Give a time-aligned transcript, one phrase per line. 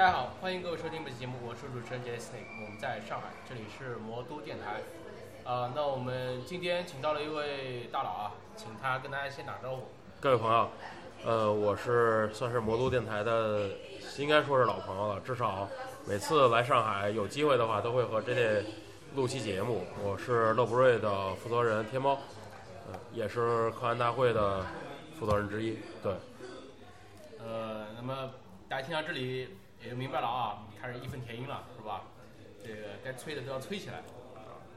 [0.00, 4.80] 大家好，欢迎各位收听本期节目，我是主持人杰斯内，我们在上海，这里是魔都电台。
[5.44, 9.88] 啊、那我们今天请到了一位大佬啊，请他跟大家先打招呼。
[10.18, 10.70] 各位朋友，
[11.26, 13.68] 呃，我是算是魔都电台的，
[14.16, 15.20] 应该说是老朋友了。
[15.20, 15.68] 至少
[16.08, 18.64] 每次来上海有机会的话，都会和这类
[19.14, 19.84] 录期节目。
[20.02, 22.18] 我是乐博瑞的负责人天猫，
[22.90, 24.64] 呃，也是科幻大会的
[25.18, 25.78] 负责人之一。
[26.02, 26.14] 对，
[27.38, 28.30] 呃，那么
[28.66, 32.02] 大家听到这里也就明白了啊，开始义愤填膺了，是吧？
[32.62, 34.02] 这个该催的都要催起来。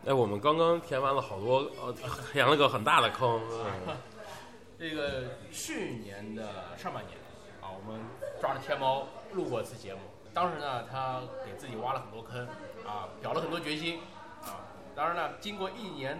[0.05, 1.93] 哎，我们刚刚填完了好多，呃，
[2.31, 3.41] 填了个很大的坑。
[3.87, 3.95] 嗯
[4.79, 7.17] 这个去年的上半年
[7.61, 8.01] 啊，我们
[8.41, 10.01] 抓着天猫录过一次节目，
[10.33, 12.45] 当时呢，他给自己挖了很多坑
[12.85, 14.01] 啊，表了很多决心
[14.41, 14.59] 啊。
[14.95, 16.17] 当然呢，经过一年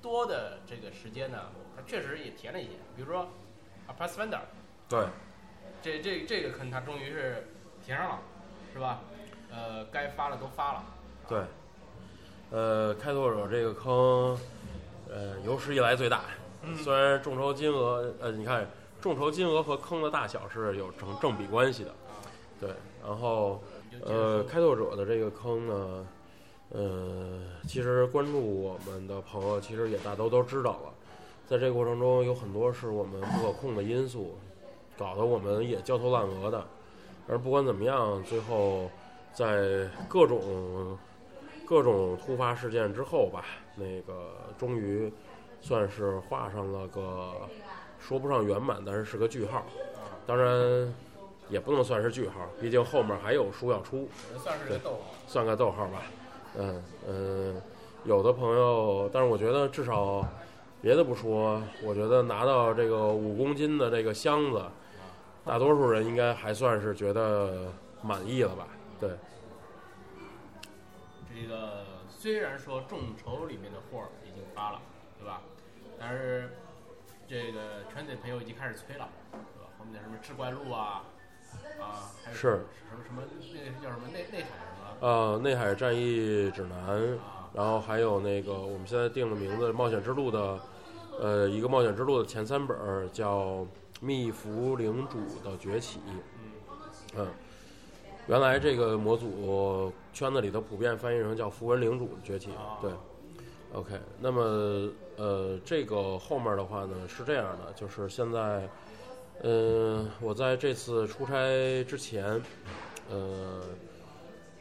[0.00, 3.28] 多的这个时间呢，他确实也填了一些，比如说
[3.86, 4.40] 啊，Pathfinder
[4.88, 5.06] 对，
[5.82, 7.46] 这这这个坑他终于是
[7.88, 8.18] 填上了，
[8.74, 9.00] 是吧？
[9.50, 10.84] 呃，该发的都发了。
[11.26, 11.40] 对，
[12.50, 14.38] 呃，开拓者这个坑，
[15.08, 16.24] 呃，有史以来最大。
[16.84, 18.68] 虽然众筹金额，呃，你看
[19.00, 21.90] 众筹金额和坑的大小是有成正比关系的。
[22.60, 23.62] 对，然后
[24.04, 26.06] 呃，开拓者的这个坑呢，
[26.68, 30.92] 呃，其实关注我们的朋友其实也大都都知道了，
[31.46, 34.38] 在这个过程中有很多是我们不可控的因素，
[34.98, 36.62] 搞得我们也焦头烂额的。
[37.28, 38.90] 而不管怎么样，最后
[39.32, 40.98] 在各种
[41.66, 43.44] 各种突发事件之后吧，
[43.76, 45.12] 那个终于
[45.60, 47.32] 算是画上了个
[48.00, 49.66] 说不上圆满，但是是个句号。
[50.26, 50.94] 当然
[51.48, 54.98] 也不能算是句号，毕竟后面还有书要出，也算是个逗号。
[55.26, 56.02] 算个逗号吧。
[56.56, 57.62] 嗯嗯，
[58.04, 60.26] 有的朋友，但是我觉得至少
[60.80, 64.62] 别的不说，我觉得拿到这个五公斤的这个箱子，
[65.48, 68.68] 大多数人应该还算是觉得满意了吧？
[69.00, 69.10] 对，
[71.34, 74.80] 这个虽然说众筹里面的货儿已经发了，
[75.18, 75.40] 对吧？
[75.98, 76.50] 但是
[77.26, 79.70] 这个圈内朋友已经开始催了，对吧？
[79.78, 81.02] 后面的什么志怪录啊，
[81.80, 83.22] 啊，还有是什么什么
[83.54, 86.78] 那个叫什么内内海什么呃，内海战役指南，
[87.20, 90.60] 啊，然后还有那个我们现在定了名字《冒险之路》的，
[91.18, 93.40] 呃，一个冒险之路的前三本儿叫
[94.00, 95.98] 《密服领主的崛起》。
[97.16, 97.26] 嗯，
[98.26, 102.50] 原来这个模组圈子里头普遍翻译成叫“符文领主的崛起”。
[102.80, 102.90] 对
[103.72, 108.68] ，OK，那么呃，这个后面的话呢是这样的，就是现在，
[109.42, 112.40] 嗯、我在这次出差之前，
[113.10, 113.62] 呃。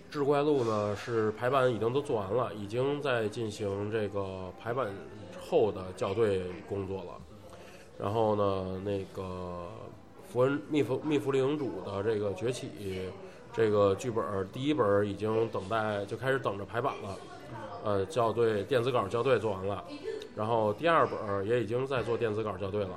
[0.09, 4.87] 志怪录呢是排版已经都做完了，已经在进行这个排版
[5.37, 7.16] 后的校对工作了。
[7.99, 9.69] 然后呢，那个
[10.31, 13.09] 符文密符密符领主的这个崛起
[13.53, 17.17] 这个剧本第一本已经等待就开始等着排版了，
[17.83, 19.83] 呃，校对电子稿校对做完了，
[20.35, 22.89] 然后第二本也已经在做电子稿校对了。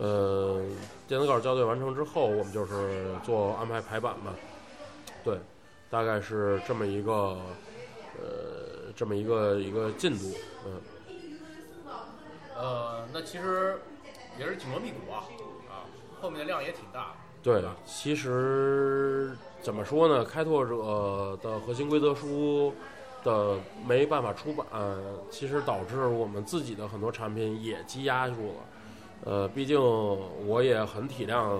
[0.00, 0.62] 呃，
[1.08, 4.32] 电子稿校对完成之后，我们就是做安排排版嘛。
[5.24, 5.38] 对，
[5.90, 7.36] 大概是这么一个
[8.16, 10.32] 呃这么一个一个进度，
[10.64, 10.80] 嗯，
[12.56, 13.80] 呃，那其实
[14.38, 15.26] 也是紧锣密鼓啊，
[15.68, 15.82] 啊，
[16.20, 17.12] 后面的量也挺大，
[17.42, 20.24] 对吧，其实怎么说呢？
[20.24, 22.72] 开拓者的核心规则书
[23.24, 23.56] 的
[23.86, 24.64] 没办法出版，
[25.28, 28.54] 其实导致我们自己的很多产品也积压住了。
[29.24, 29.80] 呃，毕竟
[30.46, 31.58] 我也很体谅，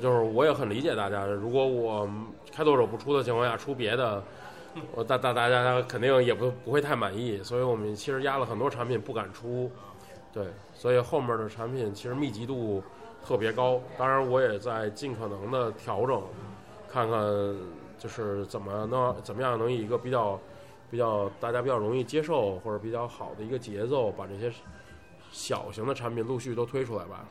[0.00, 1.24] 就是我也很理解大家。
[1.24, 2.10] 如果我
[2.52, 4.20] 开拓者不出的情况下出别的，
[4.96, 7.40] 我大大大家肯定也不不会太满意。
[7.44, 9.70] 所以我们其实压了很多产品不敢出。
[10.32, 12.82] 对，所以后面的产品其实密集度
[13.22, 13.80] 特别高。
[13.98, 16.22] 当然，我也在尽可能的调整，
[16.90, 17.20] 看看
[17.98, 20.40] 就是怎么能怎么样能以一个比较
[20.90, 24.50] 比较大家比较容易接受或者比较好的一个节奏，把这些
[25.30, 27.24] 小型的产品陆续都推出来吧。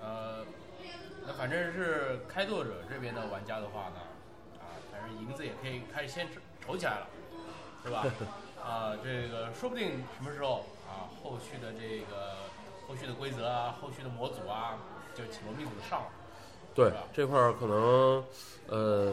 [0.00, 0.44] 呃，
[1.26, 4.00] 那反正是开拓者这边的玩家的话呢，
[4.60, 6.28] 啊，反正银子也可以开始先
[6.64, 7.06] 筹起来了，
[7.84, 8.06] 是吧？
[8.62, 10.64] 啊，这个说不定什么时候
[10.96, 12.34] 啊，后续的这个
[12.88, 14.78] 后续的规则啊，后续的模组啊，
[15.14, 16.06] 就紧锣密鼓的上了。
[16.74, 18.24] 对这块儿可能，
[18.68, 19.12] 呃，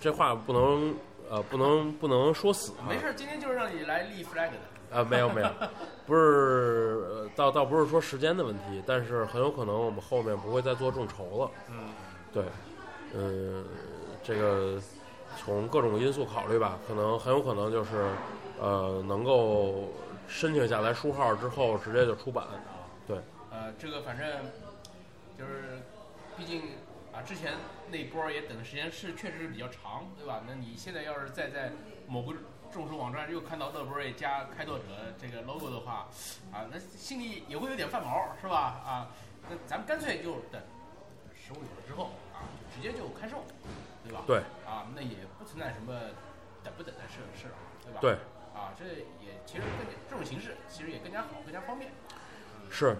[0.00, 0.94] 这话不能
[1.30, 2.88] 呃不能不能说死啊。
[2.88, 4.56] 没事儿，今天就是让你来立 flag 的。
[4.96, 5.48] 啊，没有没有，
[6.04, 11.50] 不是，呃倒倒不是说时间的问题，但是很有可能我们后面不会再做众筹了。
[11.68, 11.90] 嗯，
[12.32, 12.44] 对，
[13.14, 13.64] 嗯，
[14.24, 14.78] 这个
[15.38, 18.10] 从各种因素考虑吧，可能很有可能就是，
[18.60, 19.88] 呃，能够
[20.30, 22.46] 申请下来书号之后直接就出版。
[23.06, 23.18] 对，
[23.50, 24.26] 呃，这个反正
[25.36, 25.80] 就是，
[26.36, 26.62] 毕竟
[27.12, 27.54] 啊，之前
[27.90, 30.40] 那波儿也等的时间是确实是比较长，对吧？
[30.46, 31.72] 那你现在要是再在
[32.06, 32.32] 某个
[32.72, 34.84] 众筹网站又看到乐博瑞加开拓者
[35.20, 36.08] 这个 logo 的话，
[36.52, 38.80] 啊，那心里也会有点犯毛，是吧？
[38.86, 39.10] 啊，
[39.50, 40.62] 那咱们干脆就等
[41.34, 43.42] 实物有了之后啊，就直接就开售，
[44.04, 44.22] 对吧？
[44.28, 44.38] 对。
[44.64, 45.92] 啊，那也不存在什么
[46.62, 47.54] 等不等的事事了，
[47.84, 47.98] 对吧？
[48.00, 48.16] 对。
[48.60, 51.90] 啊，这也其实更这种形式其实也更加好，更加方便。
[52.68, 52.94] 是，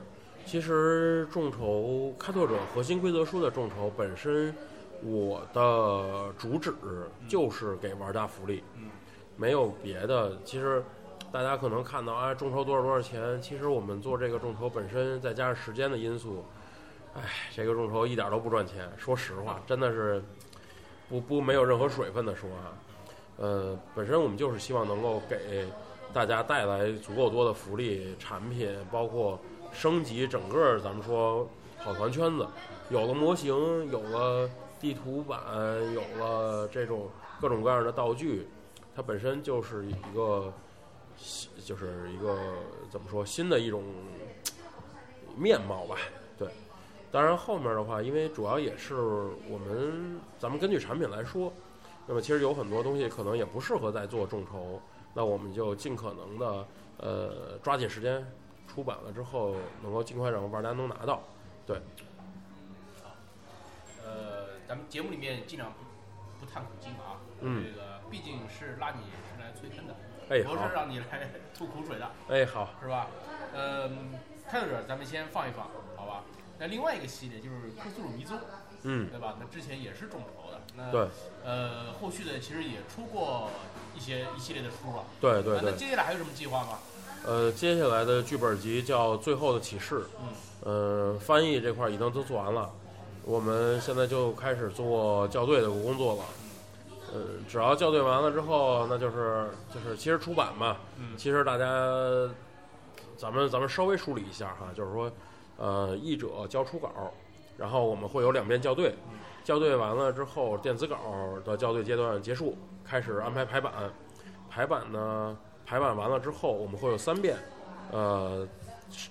[0.46, 4.54] 其实众筹开拓者核心规则书的众筹本身，
[5.02, 6.74] 我的主旨
[7.28, 8.88] 就是给玩家福利，嗯，
[9.36, 10.38] 没有别的。
[10.42, 10.82] 其实
[11.30, 16.42] 大家可能看到啊，众筹多少多少钱，其实我们做这个众筹本身再加上时间的因素，
[17.14, 17.22] 哎，
[17.54, 18.90] 这个众筹一点都不赚钱。
[18.96, 20.24] 说实话，真的是
[21.08, 22.72] 不不没有任何水分的说啊，
[23.40, 25.66] 呃，本身我们就是希望能够给
[26.12, 29.36] 大家带来足够多的福利产品，包括。
[29.72, 31.48] 升级整个咱们说
[31.78, 32.44] 跑团圈子，
[32.88, 33.54] 有了模型，
[33.92, 34.50] 有了
[34.80, 35.40] 地图版，
[35.94, 37.08] 有了这种
[37.40, 38.48] 各种各样的道具，
[38.96, 40.52] 它本身就是一个，
[41.64, 42.36] 就是一个
[42.90, 43.84] 怎么说新的一种
[45.36, 45.96] 面貌吧。
[46.36, 46.48] 对，
[47.12, 48.96] 当然后面的话，因为主要也是
[49.48, 51.52] 我们咱们根据产品来说，
[52.10, 54.82] 那么其实有很多东西可能也不适合再做众筹，
[55.14, 56.66] 那我们就尽可能的
[56.98, 58.26] 呃抓紧时间。
[58.66, 61.22] 出版了之后，能够尽快让玩家能拿到，
[61.66, 61.76] 对。
[63.02, 63.10] 好，
[64.04, 69.94] 呃，咱们节目里面尽量不不探苦经啊，嗯，这个毕竟是拉你是来催坑的，
[70.30, 73.08] 哎，不是让你来 吐苦水的，哎，好，是吧？
[73.54, 74.14] 嗯，
[74.48, 76.24] 开拓者咱们先放一放，好吧？
[76.58, 78.38] 那另外一个系列就是克苏鲁迷踪，
[78.82, 79.36] 嗯，对吧？
[79.38, 81.08] 那之前也是众筹的，那对，
[81.44, 83.50] 呃，后续的其实也出过
[83.96, 85.70] 一些一系列的书了，对对对。
[85.70, 86.78] 那接下来还有什么计划吗？
[87.26, 90.00] 呃，接下来的剧本集叫《最后的启示》。
[90.22, 90.28] 嗯。
[90.62, 92.70] 呃，翻译这块已经都做完了，
[93.24, 96.24] 我们现在就开始做校对的工作了。
[97.12, 100.76] 呃，只要校对完了之后，那就是就是其实出版嘛。
[100.98, 101.16] 嗯。
[101.16, 101.64] 其实大家，
[103.16, 105.10] 咱们咱们稍微梳理一下哈，就是说，
[105.56, 106.90] 呃，译者交初稿，
[107.60, 108.94] 然后我们会有两遍校对。
[109.12, 109.18] 嗯。
[109.44, 110.96] 校对完了之后，电子稿
[111.44, 113.72] 的校对阶段结束，开始安排排版。
[114.48, 115.36] 排版呢？
[115.66, 117.36] 排版完了之后，我们会有三遍，
[117.92, 118.48] 呃，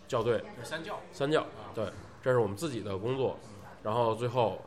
[0.07, 0.43] 校对。
[0.63, 0.99] 三校。
[1.11, 1.89] 三校，对，
[2.21, 3.37] 这是我们自己的工作。
[3.81, 4.59] 然后最后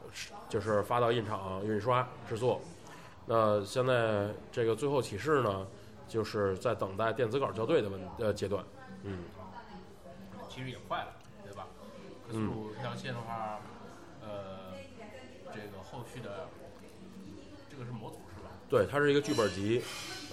[0.48, 2.60] 就是发到印厂印刷制作。
[3.26, 5.66] 那现在这个最后启示呢，
[6.08, 8.64] 就是在等待电子稿校对的问呃阶段。
[9.02, 9.24] 嗯。
[10.48, 11.12] 其实也快了，
[11.44, 11.66] 对吧？
[12.26, 13.60] 克苏鲁这条线的话，
[14.22, 14.72] 呃，
[15.52, 16.48] 这个后续的
[17.70, 18.50] 这个是模组是吧？
[18.72, 19.80] 对，它是一个剧本集，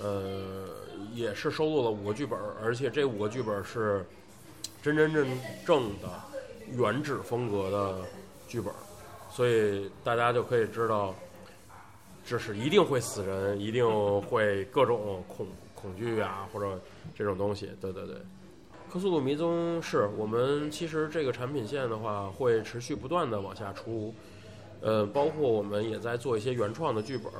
[0.01, 0.65] 呃。
[1.15, 4.05] 也是收录了五个剧本，而且这五个剧本是
[4.81, 5.25] 真真正
[5.65, 6.09] 正的
[6.77, 8.01] 原址风格的
[8.47, 8.71] 剧本，
[9.31, 11.15] 所以大家就可以知道，
[12.25, 16.79] 这是一定会死人，一定会各种恐恐惧啊，或者
[17.17, 17.71] 这种东西。
[17.81, 18.15] 对对对，
[18.91, 24.13] 克苏鲁迷踪是我们其实这个产品线的话会持续不断的往下出，
[24.81, 27.31] 呃，包括我们也在做一些原创的剧本。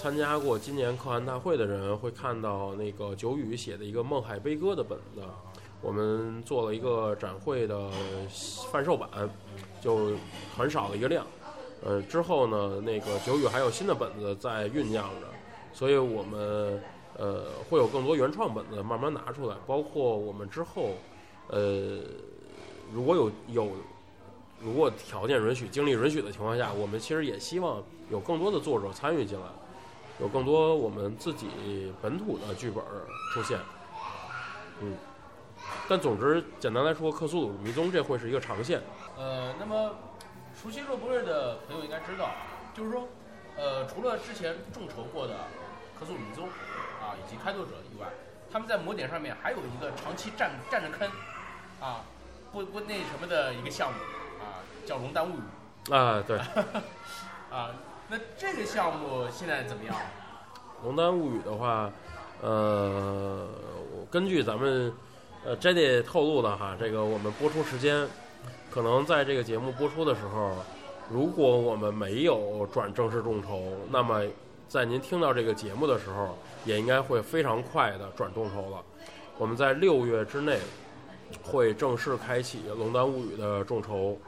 [0.00, 5.20] 参加过今年可汗大会的人会看到那个九宇写的一个《梦海悲歌》的本子，
[5.82, 7.90] 我们做了一个展会的
[8.72, 9.10] 贩售版，
[9.78, 10.12] 就
[10.56, 11.26] 很少的一个量。
[11.84, 15.26] 呃，之后呢，那个九宇还有新的本子在酝酿着，
[15.74, 16.82] 所以我们
[17.18, 20.92] 呃会有更多原创本子慢慢拿出来，包括我们之后
[21.48, 21.98] 呃
[22.90, 23.70] 如果有有
[24.62, 29.44] 如果条件允许、精力允许的情况下，我们其实也希望有更多的作者参与进来。
[30.20, 32.84] 有更多我们自己本土的剧本
[33.32, 33.58] 出现，
[34.80, 34.94] 嗯，
[35.88, 38.82] 但总之简单来说，克苏鲁迷踪这会是一个长线。
[39.16, 39.94] 呃，那么
[40.54, 42.30] 熟悉洛博瑞的朋友应该知道，
[42.74, 43.08] 就是说，
[43.56, 45.34] 呃，除了之前众筹过的
[45.98, 46.46] 克苏鲁迷踪
[47.00, 48.06] 啊以及开拓者以外，
[48.52, 51.10] 他们在魔点上面还有一个长期占占着坑
[51.80, 52.04] 啊，
[52.52, 53.98] 不不那什么的一个项目
[54.38, 56.38] 啊，叫龙丹物语啊，对，
[57.50, 57.70] 啊。
[58.10, 59.94] 那这个项目现在怎么样？
[60.84, 61.88] 《龙丹物语》的话，
[62.42, 63.46] 呃，
[63.94, 64.92] 我根据咱们
[65.44, 68.04] 呃 Jady 透露的哈，这个我们播出时间，
[68.68, 70.56] 可能在这个节目播出的时候，
[71.08, 74.22] 如果我们没有转正式众筹，那么
[74.66, 78.82] 在您听到这个节目的时候，也应该会非常快的转众筹了。
[79.38, 80.58] 我们在六月之内
[81.44, 84.18] 会正式开启《龙丹物语》的众筹。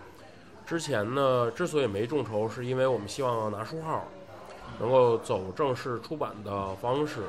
[0.73, 4.09] 之前呢，之所以没众筹，是因为我们希望拿书号，
[4.81, 7.21] 能够走正式出版的方式。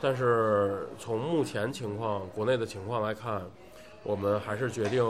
[0.00, 3.42] 但是从目前情况、国内的情况来看，
[4.02, 5.04] 我们还是决定，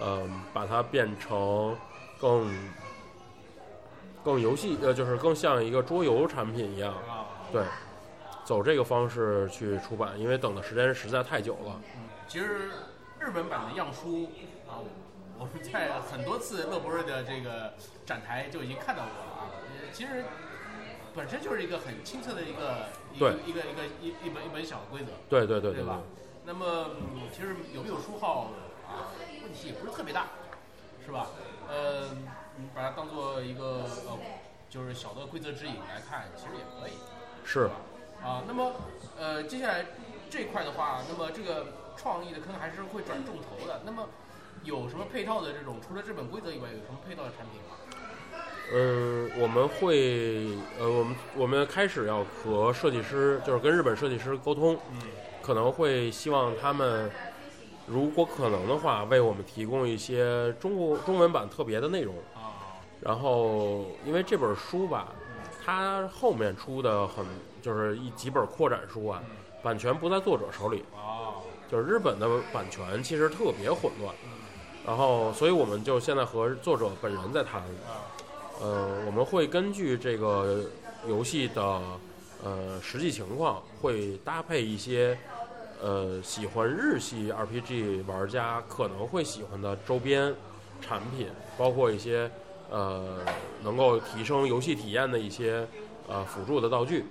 [0.00, 1.76] 嗯，把它变成
[2.20, 2.52] 更
[4.24, 6.92] 更游戏呃，就是更像一个桌游产品一样，
[7.52, 7.62] 对，
[8.44, 11.80] 走这个方式去出版，因为等的时间实在太久了。
[12.26, 12.68] 其实
[13.20, 14.28] 日本版的样书，
[15.38, 17.74] 我们在很多次乐博瑞的这个
[18.04, 19.50] 展台就已经看到过了啊。
[19.52, 20.24] 呃其实
[21.14, 26.00] 本身就是一个很清澈的一个一个一个一个一一本一本小规则，对对对对吧？
[26.44, 28.50] 那么、嗯其实有没有书号
[28.86, 30.26] 啊，问题也不是特别大，
[31.04, 31.28] 是吧？
[31.68, 32.10] 呃，
[32.56, 34.18] 你把它当做一个呃，
[34.68, 36.92] 就是小的规则指引来看，其实也可以。
[37.44, 37.70] 是
[38.22, 38.72] 啊，那么
[39.18, 39.86] 呃，接下来
[40.28, 41.66] 这一块的话，那么这个
[41.96, 43.80] 创意的坑还是会转重头的。
[43.86, 44.06] 那么
[44.66, 47.76] 有什么配套的这种，除了这本规则以外，有什么配套的产品吗？
[48.74, 54.98] 嗯，我们会呃，我们我们开始要和设计师，就是跟日本设计师沟通，嗯
[55.40, 57.08] 可能会希望他们，
[57.86, 62.12] 如果可能的话，为我们提供一些中国中文版特别的内容。
[62.34, 65.12] 啊，然后，因为这本书吧，
[65.64, 67.24] 它后面出的很
[67.62, 69.22] 就是一几本扩展书啊，
[69.62, 71.38] 版权不在作者手里，啊，
[71.70, 74.12] 就是日本的版权其实特别混乱。
[74.86, 77.60] 然后，所以我们就现在和作者本人在谈，
[78.60, 80.62] 呃，我们会根据这个
[81.08, 81.82] 游戏的
[82.44, 85.18] 呃实际情况，会搭配一些
[85.82, 90.32] 呃喜欢日系 RPG 玩家可能会喜欢的周边
[90.80, 91.28] 产品，
[91.58, 92.30] 包括一些
[92.70, 93.18] 呃
[93.64, 95.66] 能够提升游戏体验的一些
[96.06, 97.04] 呃辅助的道具。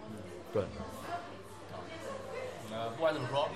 [0.54, 0.64] 对，
[2.72, 3.50] 呃，不管怎么说，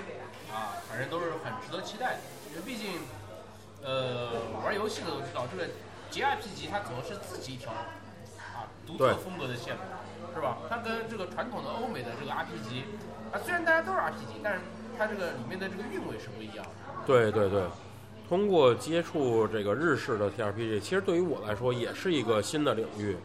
[0.52, 2.20] 啊，反正都是很值得期待的，
[2.52, 3.00] 因为毕竟，
[3.84, 4.32] 呃，
[4.64, 5.66] 玩游戏的都知道，这个
[6.12, 7.88] JRPG 它可能是自己一条啊
[8.86, 9.82] 独特风格的线路，
[10.36, 10.58] 是吧？
[10.70, 12.84] 它跟这个传统的欧美的这个 RPG
[13.32, 14.60] 啊，虽然大家都是 RPG，但是
[14.98, 16.72] 它这个里面的这个韵味是不一样的。
[17.06, 17.64] 对对对，
[18.28, 23.16] 通过接触这个日式的 TRPG，其实对于我来说也是一个新的领域，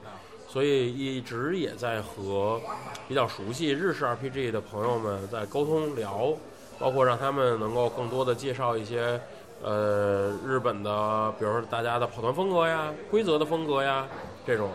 [0.46, 2.60] 所以一直也在和
[3.08, 6.32] 比较熟悉日式 RPG 的朋友们在沟通聊，
[6.78, 9.20] 包括让他们能够更多的介绍一些
[9.64, 14.06] 呃日本的，比如说大家的跑团风格呀、规则的风格呀
[14.46, 14.70] 这种，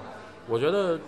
[0.48, 1.00] 我觉得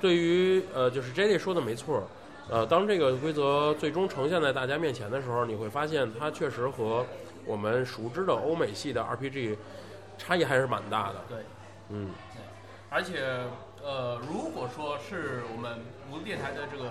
[0.00, 2.02] 对于呃就是 J D 说的没错。
[2.48, 7.06] 呃，当这个规则最终呈现在大家面前的时候，你会发现它确实和
[7.44, 9.56] 我们熟知的欧美系的 RPG
[10.18, 11.14] 差异还是蛮大的。
[11.28, 11.38] 对，
[11.90, 12.10] 嗯，
[12.88, 13.22] 而且
[13.84, 16.90] 呃，如果说是我们无论电台的这个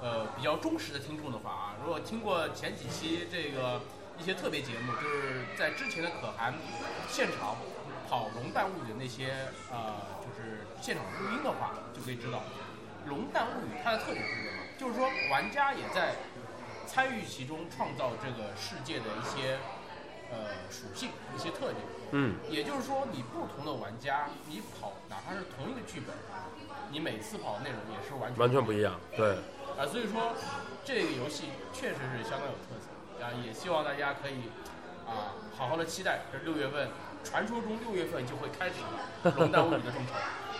[0.00, 3.82] 呃比较忠实的听众的话啊，如果听过前几期这个
[4.18, 6.54] 一些特别节目，就是在之前的可汗
[7.08, 7.56] 现场
[8.08, 9.34] 跑龙弹物语的那些
[9.70, 12.42] 呃就是现场录音的话，就可以知道
[13.06, 14.62] 龙弹物语它的特点是什么？
[14.78, 16.14] 就是说玩家也在
[16.86, 19.58] 参与其中，创造这个世界的一些
[20.30, 21.76] 呃属性、一些特点。
[22.12, 26.14] 嗯，也就是说，你不同的玩家，你跑哪怕是同一个剧本，
[26.90, 29.00] 你每次跑的内容也是完全完全不一样。
[29.16, 29.34] 对，
[29.76, 29.86] 啊。
[29.90, 30.34] 所以说，
[30.84, 32.83] 这个游戏确实是相当有特色
[33.24, 34.50] 啊，也希望大家可以
[35.06, 36.88] 啊好好的期待这六月份，
[37.24, 38.74] 传说中六月份就会开始
[39.38, 40.12] 《龙弹物语》的众筹。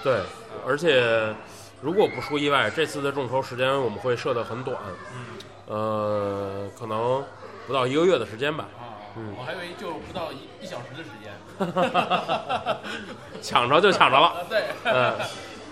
[0.03, 0.23] 对，
[0.67, 1.35] 而且
[1.83, 4.81] 如果不出意外，这次的众筹时间我们会设的很短，
[5.15, 7.23] 嗯呃，可能
[7.67, 8.67] 不到一个月的时间吧。
[8.79, 11.35] 啊，嗯我还以为就不到一一小时的时间。
[13.43, 14.29] 抢着就抢着了。
[14.29, 15.15] 啊，对，嗯，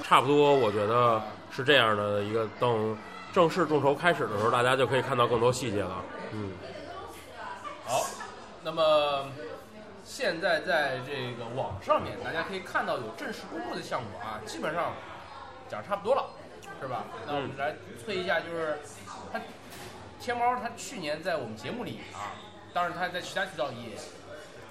[0.03, 2.47] 差不多，我觉得是这样的一个。
[2.61, 2.95] 等
[3.33, 6.03] 正式众筹开始的时候，大家就可以看到更多细节了。
[6.33, 6.82] 嗯，好，
[8.65, 9.27] 那么
[10.05, 14.93] 现在在这个网上面，大家可以看到有正式公布的项目啊，基本上
[15.69, 16.31] 讲差不多了，
[16.81, 17.05] 是吧？
[17.27, 18.79] 那我们来催一下，就是
[19.33, 19.41] 它
[20.21, 22.39] 天猫它去年在我们节目里啊，
[22.73, 23.97] 当然它在其他渠道也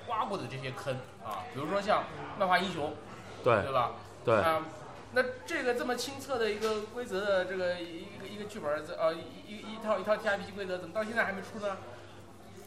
[0.07, 2.03] 挖过的这些坑啊，比如说像
[2.37, 2.93] 漫画英雄，
[3.43, 3.91] 对对吧？
[4.23, 4.63] 对，啊，
[5.13, 11.77] 那这个这么清澈的一个规则的这个一个一个剧本，呃，一一一套一套 TRPG 规则，怎么到现在还没出呢？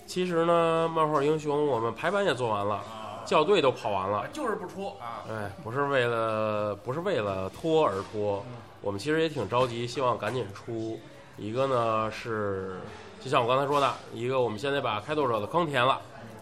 [0.07, 4.27] 其实呢，漫画英雄我们排版也做完了，啊，校对都跑完了啊。
[4.33, 5.25] 就是不出啊。
[5.29, 8.45] 哎，不是为了不是为了拖而拖，
[8.81, 10.99] 我们其实也挺着急，希望赶紧出。
[11.37, 12.77] 一个呢是，
[13.21, 16.01] 就像我刚才说的，一个我们现在把开拓者的坑填了，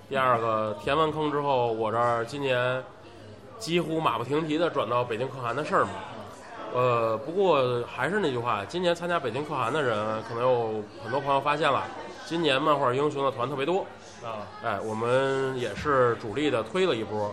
[0.09, 2.83] 第二个填完坑之后，我这儿今年
[3.59, 5.91] 几乎马不停蹄的转到北京可汗的事儿嘛。
[6.75, 11.85] 呃，不过还是那句话，今年参加北京可汗的人，可能有很多朋友发现了，
[12.33, 13.85] 今年漫画英雄的团特别多。
[14.25, 17.31] 啊，哎，我们也是主力的推了一波。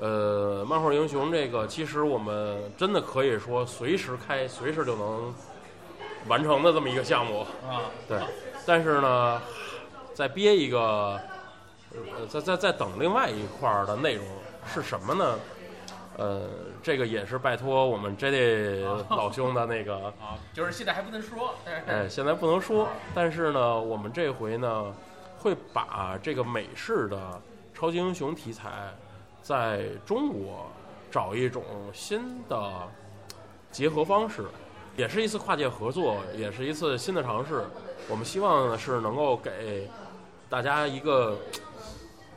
[0.00, 5.32] 呃，漫画英雄这个，其实我们真的可以说随时开，随时就能
[6.26, 7.42] 完成的这么一个项目。
[7.68, 8.18] 啊，对，
[8.66, 9.40] 但是呢，
[10.12, 11.20] 再憋一个，
[11.92, 14.26] 呃，再再再等另外一块儿的内容
[14.66, 15.38] 是什么呢？
[16.16, 16.48] 呃，
[16.86, 21.52] 这个也是拜托我们 J D 老兄的那个，啊，就是现在还不能说，
[21.84, 24.94] 哎，现在不能说，但是呢，我们这回呢，
[25.36, 27.42] 会把这个美式的
[27.74, 28.70] 超级英雄题材，
[29.42, 30.70] 在中国
[31.10, 32.72] 找一种新的
[33.72, 34.44] 结合方式，
[34.96, 37.64] 也是一次跨界合作，也是一次新的尝试。
[38.08, 39.90] 我们希望呢是能够给
[40.48, 41.36] 大家一个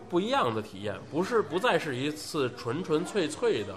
[0.09, 3.75] 不一样的体验，不是不再是一次纯纯粹粹的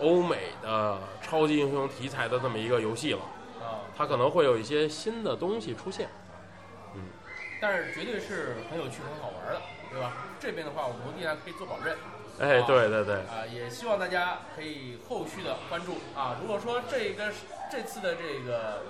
[0.00, 3.20] 欧美的超级英雄题材的这么一个游戏了。
[3.60, 6.08] 啊，它可能会有一些新的东西出现。
[6.94, 7.02] 嗯
[7.58, 9.60] 但是绝对是很有趣、很好玩的，
[9.90, 10.12] 对吧？
[10.38, 11.96] 这边的话，我们电台可以做保证。
[12.38, 16.36] 哎，对对对，啊，也希望大家可以后续的关注啊。
[16.40, 17.32] 如果说这个
[17.72, 18.82] 这次的这个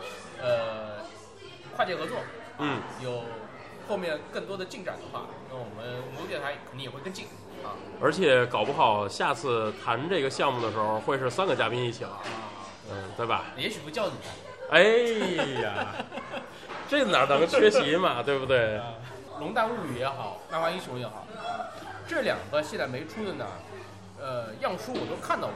[0.43, 1.05] 呃
[1.77, 2.19] 跨界合作
[2.59, 3.23] 嗯，有
[3.89, 7.46] 后面更多的进展的话，那我们无忧电台肯定也会跟进啊
[8.01, 12.23] 而且搞不好下次谈这个项目的时候，会是三个嘉宾一起了，啊，
[12.91, 13.45] 嗯，对吧？
[13.57, 14.21] 也许不叫你们。
[14.71, 14.83] 哎
[15.63, 15.95] 呀，
[16.89, 18.77] 这哪能缺席嘛， 对不对？
[18.79, 18.95] 啊，
[19.39, 21.71] 龙蛋物语也好，漫画英雄也好，啊，
[22.07, 23.47] 这两个现在没出的呢，
[24.21, 25.55] 呃，样书我都看到过，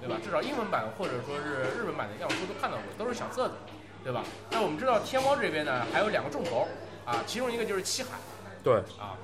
[0.00, 0.16] 对吧？
[0.24, 3.54] 至少英文版或者说是日本版的样书都看到过，都是小册子，
[4.02, 4.24] 对吧？
[4.50, 6.66] 那我们知道天猫这边呢还有两个重头，
[7.04, 8.10] 啊，其中一个就是七海，
[8.64, 9.14] 对啊，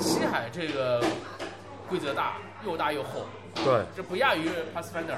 [0.00, 1.00] 七海这个
[1.88, 2.34] 规则大，
[2.66, 5.16] 又大又厚，对，这不亚于 Pathfinder，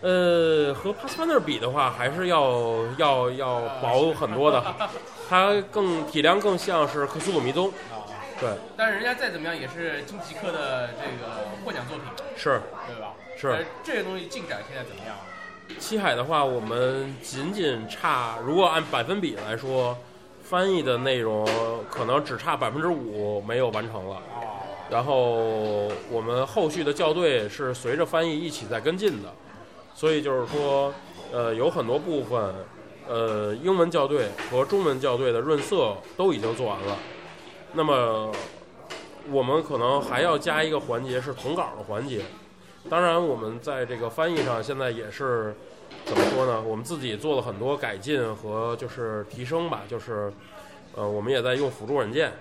[0.00, 4.62] 呃，和 Pathfinder 比的话，还是要要要薄很多的，
[5.28, 8.06] 它更体量更像是克苏鲁迷踪，啊，
[8.40, 12.06] 对，但是人家再怎么样也是金吉克的这个获奖作品，
[12.36, 12.60] 是。
[12.86, 13.12] 对吧？
[13.36, 13.48] 是。
[13.48, 15.16] 呃这些东西进展现在怎么样？
[15.78, 19.96] 七海的话，我们仅仅差，如果按百分比来说，
[20.42, 21.46] 翻译的内容
[21.90, 24.16] 可能只差百分之五没有完成了。
[24.90, 29.32] 然后我们后续的校对是随着翻译一起在跟进的，
[29.94, 30.92] 所以就是说，
[31.32, 32.54] 呃，有很多部分，
[33.06, 36.96] 呃，英文校对和中文校对的润色都已经做完了。
[37.74, 38.32] 那么，
[39.30, 42.22] 我们可能还要加一个环节是统稿的环节。
[42.88, 45.54] 当然，我们在这个翻译上现在也是
[46.06, 46.62] 怎么说呢？
[46.62, 50.32] 我们自己做了很多改进和就是提升吧，就是
[50.94, 52.32] 呃，我们也在用辅助软件，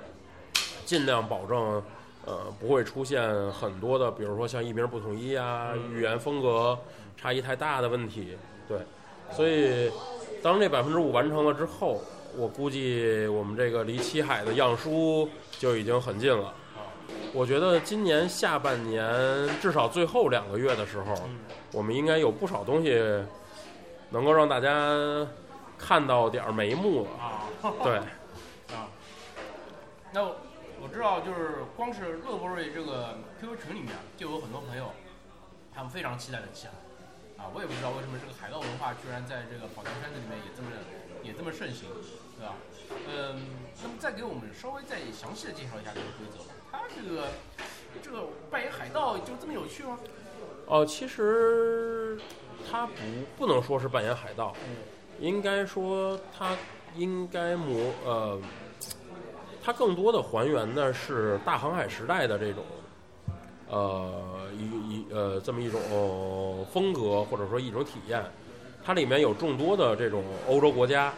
[0.86, 1.84] 尽量保证
[2.28, 6.78] 呃不会出现很多的，比如说像译名不统一啊、语言风格
[7.16, 8.38] 差异太大的问题。
[8.68, 8.78] 对，
[9.32, 9.90] 所以
[10.44, 12.02] 当这百分之五完成了之后，
[12.36, 16.54] 我估计我们这个离七海的样书就已经很近了。
[17.34, 21.40] 我觉得今年下半年至少最后两个月的时候，嗯
[21.72, 23.02] 我们应该有不少东西
[24.10, 25.28] 能够让大家
[25.78, 27.10] 看到点眉目了。
[27.22, 27.96] 啊，对，
[28.76, 28.88] 啊，
[30.14, 30.26] 那
[30.88, 34.92] 我知道，就是光是乐博瑞这个 QQ 群里面就有很多朋友，
[35.76, 40.72] 他们非常期待的起海啊，我也不知道为什么这个海盗文化居然在这个跑团圈子里面也这么
[41.24, 41.90] 也这么盛行，
[42.40, 42.56] 对吧？
[43.06, 43.44] 嗯，
[43.84, 46.56] 那么再给我们稍微再详细的介绍一下这个规则吧。
[46.72, 47.28] 它这个
[48.02, 50.00] 这个扮演海盗就这么有趣吗？
[50.68, 52.18] 哦，其实
[52.72, 52.94] 它不
[53.38, 54.56] 不能说是扮演海盗，
[55.20, 56.56] 应该说它
[56.96, 58.40] 应该模呃，
[59.68, 62.64] 它更多的还原的是大航海时代的这种
[63.68, 68.24] 呃一一呃这么一种风格或者说一种体验。
[68.82, 71.14] 它里面有众多的这种欧洲国家，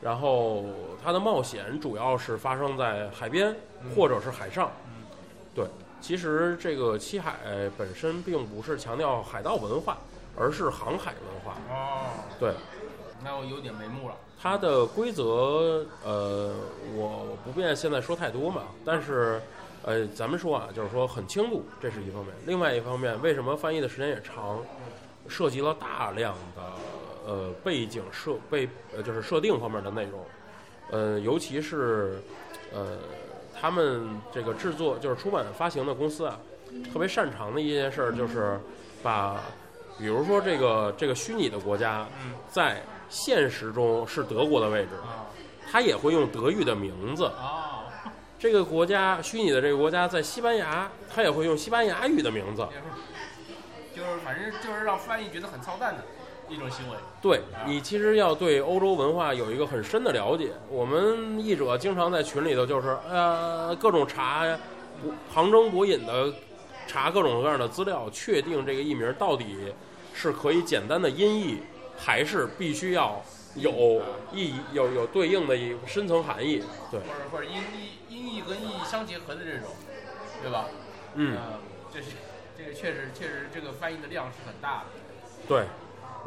[0.00, 0.64] 然后
[1.02, 3.52] 它的冒险主要是发生在海边
[3.96, 4.70] 或者是海上。
[5.52, 5.66] 对，
[6.00, 7.32] 其实这个七海
[7.76, 9.98] 本身并不是强调海盗文化，
[10.38, 11.56] 而是航海文化。
[11.68, 12.02] 哦，
[12.38, 12.54] 对，
[13.24, 14.14] 那我有点眉目了。
[14.42, 16.52] 它的规则，呃，
[16.96, 19.40] 我不便现在说太多嘛，但是，
[19.84, 22.34] 呃，咱们说啊，就是说很轻度，这是一方面。
[22.44, 24.58] 另外一方面，为什么翻译的时间也长，
[25.28, 26.62] 涉及了大量的
[27.24, 30.20] 呃背景设背呃就是设定方面的内容，
[30.90, 32.20] 呃，尤其是
[32.74, 32.98] 呃
[33.60, 36.36] 他们这个制作就是出版发行的公司啊，
[36.92, 38.58] 特别擅长的一件事儿就是
[39.04, 39.40] 把，
[39.96, 45.28] 比如说这个这个虚拟的国家嗯在现实中是德国的位置，啊
[45.70, 47.24] 他也会用德语的名字。
[47.24, 47.84] 哦，
[48.38, 52.66] 这个国家虚拟的这个国家在西班牙，他也会用西班牙语的名字。
[53.94, 56.02] 就是反正就是让翻译觉得很操蛋的
[56.48, 56.96] 一种行为。
[57.20, 60.52] 对你其实要对欧洲文化有一个很深的了解。
[60.70, 64.58] 我们译者经常在群里头就是呃各种查呀，
[65.32, 66.32] 旁征博引的
[66.86, 69.72] 查各种各样的资料，确定这个译名到底
[70.14, 71.58] 是可以简单的音译，
[71.96, 73.22] 还是必须要
[73.54, 74.02] 有
[74.32, 76.62] 意义有有对应的一深层含义。
[76.90, 79.68] 对，或者或者音译音译跟意义相结合的这种，
[80.42, 80.66] 对吧？
[81.14, 81.36] 嗯，
[81.92, 82.08] 这是
[82.56, 84.86] 这个确实确实这个翻译的量是很大的。
[85.48, 85.64] 对，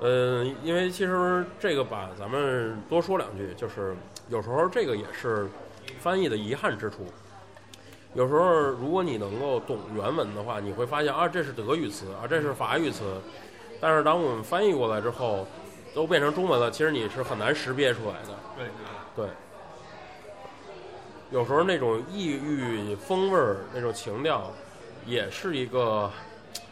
[0.02, 3.96] 嗯，因为其实这个吧，咱们多说两句，就是
[4.30, 5.48] 有时候这个也是
[6.00, 7.08] 翻译的遗憾之处。
[8.14, 13.20] 有时候如果你能够懂原文的话，你会发现啊，这是德语词啊，这是法语词，
[13.80, 15.46] 但是当我们翻译过来之后，
[15.94, 18.38] 都变成中文了，其实你是很难识别出来的。
[18.58, 18.68] 对
[19.16, 19.30] 对，
[21.32, 24.52] 有时候那种异域风味儿、那种情调，
[25.06, 26.12] 也是一个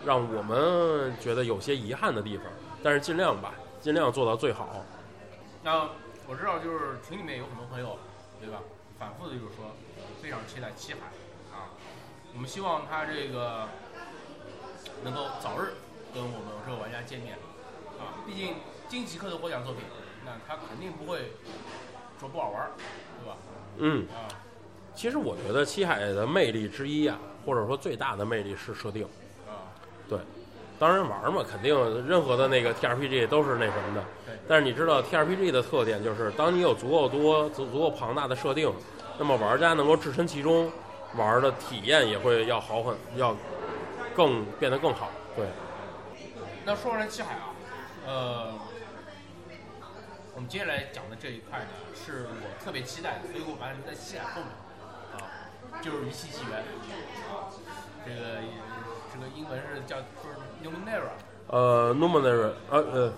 [0.06, 2.46] 让我们觉得有些遗憾的地方。
[2.84, 4.84] 但是尽量吧，尽量做到最好。
[5.64, 5.90] 那
[6.28, 7.98] 我知道，就是群里面有很多朋友，
[8.42, 8.60] 对吧？
[9.00, 9.66] 反复的就是说，
[10.22, 11.00] 非常期待七海
[11.52, 11.72] 啊。
[12.34, 13.68] 我们希望他这个
[15.04, 15.74] 能够早日
[16.14, 17.36] 跟我们这个玩家见面
[18.00, 18.22] 啊。
[18.26, 18.56] 毕竟
[18.88, 19.84] 金吉克的获奖作品，
[20.26, 21.34] 那他肯定不会
[22.20, 22.72] 说不好玩儿，
[23.20, 23.38] 对吧？
[23.78, 24.30] 嗯，啊，
[24.94, 29.04] 其实我觉得七海的魅力之一啊，或者说最大的魅力是设定。
[29.48, 29.74] 啊，
[30.08, 30.20] 对，
[30.78, 31.74] 当然玩嘛，肯定
[32.08, 34.36] 任何的那个 TRPG 都是那什么的对。
[34.48, 38.72] 但是你知道 TRPG 的特点就是，当你有足够多、足足够庞大的设定，
[39.18, 40.72] 那么玩家能够置身其中，
[41.16, 43.36] 玩的体验也会要好很，要
[44.16, 45.10] 更变得更好。
[45.36, 45.48] 对，
[46.66, 47.54] 那说完七海啊，
[48.08, 48.54] 呃，
[50.34, 54.50] 我们接下来讲的这一块呢，是我特别期待的，所以我把它留在七海后面
[55.14, 56.64] 啊，就是《一系纪元》
[57.36, 57.52] 啊，
[58.06, 58.42] 这个
[59.14, 61.12] 这个英文是叫就是 Numenera
[61.48, 63.14] 呃 n u m e n a r 呃呃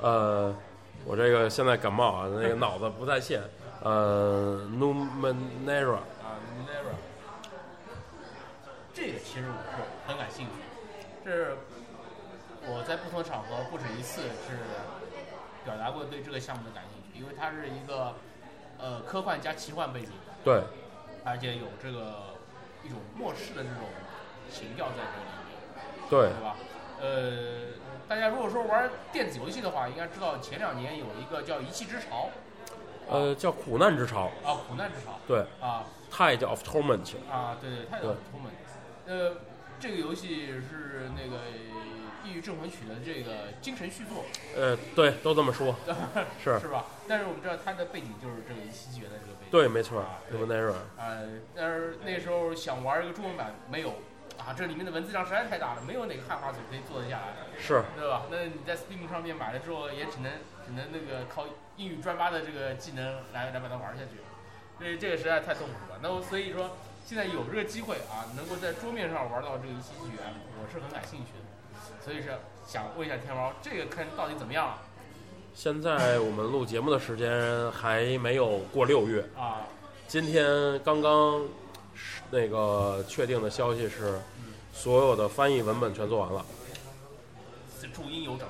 [0.00, 0.56] 呃，
[1.04, 3.42] 我这个现在感冒啊，那个脑子不在线。
[3.82, 6.00] 呃 n u m e n a r 啊
[6.54, 6.94] Numenera，
[8.94, 10.52] 这个其实我是很感兴趣，
[11.24, 11.56] 这是
[12.68, 14.58] 我在不同场合不止一次是
[15.64, 18.14] 表达过对这个项目的感兴趣，因为它是一个
[18.78, 20.10] 呃科幻加奇幻背景。
[20.44, 20.62] 对，
[21.24, 22.34] 而且有这个
[22.84, 23.82] 一种末世的这种
[24.50, 26.56] 情调在这里面，对对，吧？
[27.00, 27.74] 呃，
[28.08, 32.30] 大家如果说玩电子游戏的话，应该知道前两年有一个叫《一气之潮》
[33.12, 34.30] 呃，叫苦难之潮。
[34.44, 37.14] 啊，苦难之潮对啊，Tide of Torment。
[37.30, 38.52] 啊，对对，太有出门。
[39.06, 39.36] 呃，
[39.78, 41.36] 这个游戏是那个
[42.26, 44.24] 《异域镇魂曲》的这个精神续作，
[44.56, 45.76] 呃，对，都这么说。
[46.42, 46.84] 是是吧？
[47.06, 49.50] 但是我们知道它的背景就是这个一七纪元的这个背景。
[49.50, 53.90] 对，没错 e 呃，但是那时候想玩一个中文版没有
[54.38, 58.22] 啊，这里面的文字量实在太大了，没有哪个汉化组可以做得下来，是，对吧？
[58.30, 60.32] 那你在 Steam 上面买了之后，也只能
[60.66, 64.18] 只能那个靠英语专八的这个技能来来把它玩下去，
[64.78, 66.00] 所以这个实在太痛苦了。
[66.02, 71.46] 那我所以说现在有这个机会啊，能够在桌面上玩到这个一七纪元，我是很感兴趣的，
[72.04, 74.78] 所以是想问一下天猫，这个坑到底怎么样了
[75.54, 79.62] 现在我们录节目的时间还没有过六月，啊？
[80.06, 80.44] 今天
[80.84, 81.40] 刚刚
[81.94, 84.20] 是那个确定的消息是，
[84.72, 86.44] 所有的翻译文本全做完了，
[87.80, 88.46] 是注音有整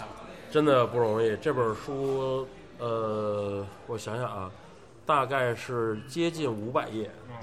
[0.00, 0.04] 啊，
[0.50, 1.34] 真的不容易。
[1.38, 2.46] 这本书，
[2.78, 4.50] 呃，我想想啊，
[5.06, 7.34] 大概是接近五百页，嗯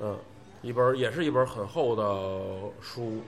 [0.00, 0.18] 嗯，
[0.60, 2.02] 一本也是一本很厚的
[2.82, 3.22] 书。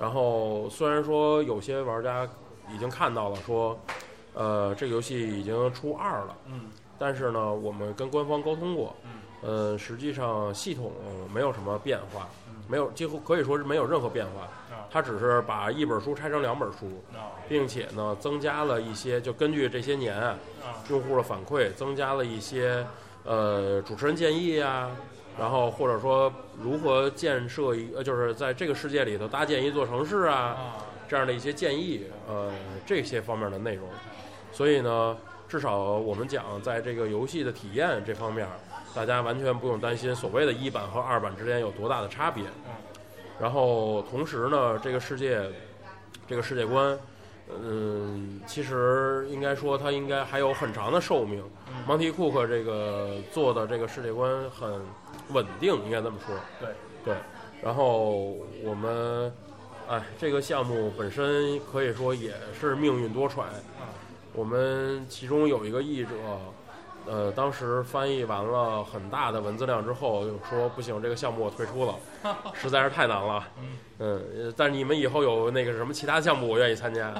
[0.00, 2.26] 然后虽然说有些玩家
[2.74, 3.78] 已经看到了说，
[4.32, 9.10] 呃，这个游戏已经出二了，嗯但是呢，我们跟官方沟通过，嗯
[9.42, 10.92] 呃，实际上系统
[11.32, 14.42] 没有什么变化嗯，没有几乎可以说是没有任何变化。
[14.42, 14.48] 啊
[14.92, 20.36] 它只是把一本书拆成两本书，啊并且呢，增加了一些，就根据这些年
[20.88, 22.84] 用户的反馈，增加了一些
[23.24, 24.90] 呃主持人建议啊，
[25.38, 30.76] 然后或者说如何建设一呃，就是在这个世界里头搭建一座城市啊，啊
[31.08, 32.52] 这样的一些建议，呃，
[32.84, 33.88] 这些方面的内容。
[34.52, 35.16] 所以呢，
[35.48, 38.46] 至少我们讲，在这个游戏的体验这方面，
[38.94, 42.44] 大家完全不用担心所谓的一版和二版之间有多大的差别。
[43.40, 45.40] 然后同时呢，这个世界，
[46.28, 46.98] 这个世界观，
[47.62, 51.42] 嗯，其实应该说它应该还有很长的寿命。
[51.68, 54.82] 嗯蒙提库克这个做的这个世界观很
[55.32, 56.34] 稳定，应该这么说。
[56.60, 56.68] 对。
[57.02, 57.14] 对，
[57.62, 59.32] 然后我们，
[59.88, 63.44] 哎，这个项目本身可以说也是命运多舛。
[64.34, 66.10] 我们其中有一个译者，
[67.06, 71.94] 呃，当时翻译完了很大的文字量之后，就说不行，这个项目我退出了，
[72.52, 73.48] 实在是太难了。
[73.98, 74.52] 嗯。
[74.54, 77.14] 但是你们以后有那个什么其他项目，我愿意参加，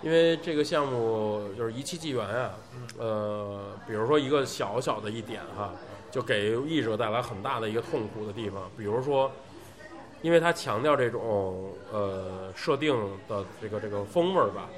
[0.00, 2.50] 因为这个项目就是一期纪元啊，
[2.98, 5.70] 呃，比如说一个小小的一点哈，
[6.12, 9.32] 就给译者带来很大的一个痛苦的地方，比如说，
[10.20, 12.94] 因为他强调这种呃设定
[13.26, 14.68] 的这个这个风味儿吧，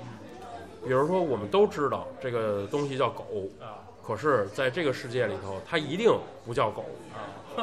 [0.84, 3.24] 比如说我们都知道这个东西叫狗，
[3.60, 6.12] 啊可是在这个世界里头，它一定
[6.44, 6.84] 不叫狗，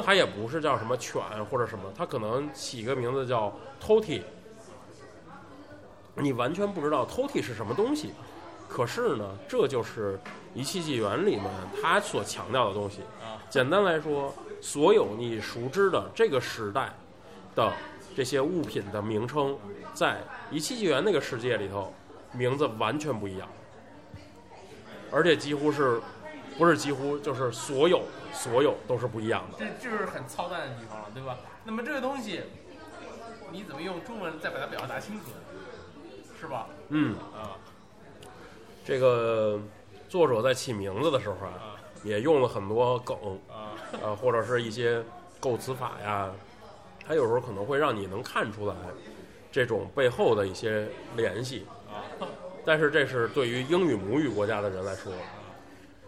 [0.04, 4.20] 它也不是叫什么犬或者什么，它可能起一个名字叫 Toti，
[6.16, 8.12] 你完全不知道 Toti 是什么东西。
[8.68, 10.18] 可是呢，这就是
[10.54, 11.46] 一气纪元里面
[11.80, 13.00] 它所强调的东西。
[13.48, 16.90] 简单来说，所有你熟知的这个时代
[17.54, 17.72] 的
[18.16, 19.58] 这些物品的名称，
[19.94, 20.18] 在
[20.50, 21.92] 一气纪元那个世界里头，
[22.32, 23.48] 名字完全不一样，
[25.10, 26.00] 而且几乎是，
[26.56, 29.58] 不是几乎就是所有所有都是不一样的。
[29.58, 31.36] 这就是很操蛋的地方了，对吧？
[31.64, 32.42] 那么这个东西，
[33.50, 35.36] 你怎么用中文再把它表达清楚呢？
[36.40, 36.68] 是吧？
[36.88, 37.56] 嗯，啊
[38.84, 39.60] 这个
[40.12, 43.16] 作者在起名字的时候啊，啊也用了很多梗，
[43.48, 43.72] 啊
[44.02, 45.02] 呃，或者是一些
[45.40, 46.30] 构词法呀，
[47.06, 48.74] 他有时候可能会让你能看出来
[49.50, 51.64] 这种背后的一些联系。
[51.88, 52.28] 啊！
[52.62, 55.10] 但是这是对于英语母语国家的人来说，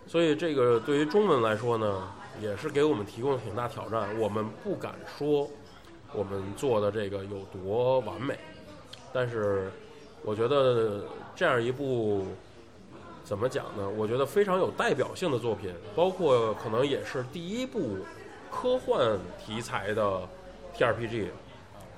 [0.06, 2.06] 所以这个对于中文来说呢，
[2.42, 4.06] 也是给我们提供了挺大挑战。
[4.20, 5.48] 我们不敢说
[6.12, 8.38] 我们做的这个有多完美，
[9.14, 9.70] 但是
[10.22, 12.26] 我觉得这样一部
[13.24, 13.88] 怎么讲呢？
[13.88, 17.98] 我觉得非常有代表性的作品，包括可能也是第一部
[18.50, 20.28] 科幻题材的
[20.76, 21.28] TRPG，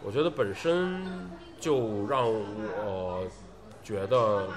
[0.05, 1.05] 我觉得本身
[1.59, 3.27] 就让我
[3.83, 4.49] 觉得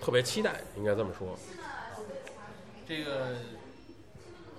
[0.00, 1.36] 特别期待，应该这么说。
[2.86, 3.30] 这个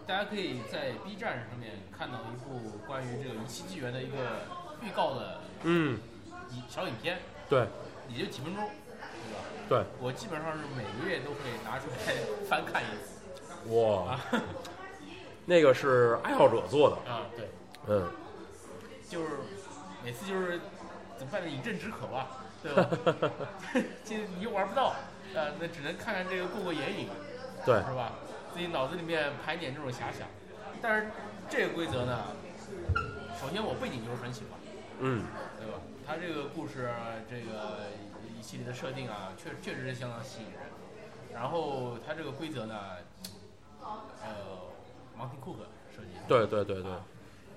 [0.06, 4.18] 大家可以在 B 站上面看到一部关于这个一期纪元的一个
[4.82, 5.98] 预告的嗯，
[6.52, 7.66] 一小影片，对
[8.10, 8.70] 也就几分钟，
[9.68, 12.14] 对我基本上是每个月都会拿出来
[12.48, 14.22] 翻看一次哇，啊
[15.46, 17.50] 那个是爱好者做的，啊，对，
[17.88, 18.10] 嗯，
[19.10, 19.30] 就是
[20.04, 20.60] 每次就是
[21.18, 21.48] 怎么办呢？
[21.48, 22.28] 饮鸩止渴吧，
[22.64, 22.90] 对吧？
[24.04, 24.96] 这你又玩不到，
[25.34, 27.10] 呃，那只能看看这个过过眼瘾，
[27.66, 28.14] 对，是吧？
[28.54, 30.28] 自己脑子里面盘点这种遐想。
[30.82, 31.08] 但是
[31.50, 32.24] 这个规则呢，
[33.40, 34.60] 首先我背景就是很喜欢，
[35.00, 35.26] 嗯，
[35.60, 35.80] 对吧？
[36.08, 36.90] 他这个故事
[37.30, 38.15] 这个一
[38.46, 40.60] 系列的设定啊，确确实是相当吸引人。
[41.34, 42.76] 然后它这个规则呢，
[43.82, 44.30] 呃
[45.18, 47.02] ，Monty Cook 设计的，对对对对啊，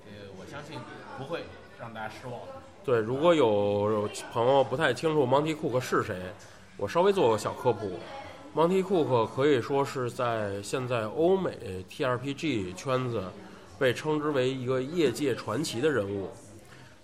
[0.02, 0.80] 这个我相信
[1.18, 1.44] 不会
[1.78, 2.54] 让大家失望的。
[2.82, 3.00] 对。
[3.00, 6.16] 如果有朋友不太清楚 Monty Cook 是谁，
[6.78, 7.98] 我稍微做个小科普。
[8.54, 13.22] Monty Cook 可以说是在现在欧美 TRPG 圈子
[13.78, 16.30] 被称之为一个业界传奇的人物。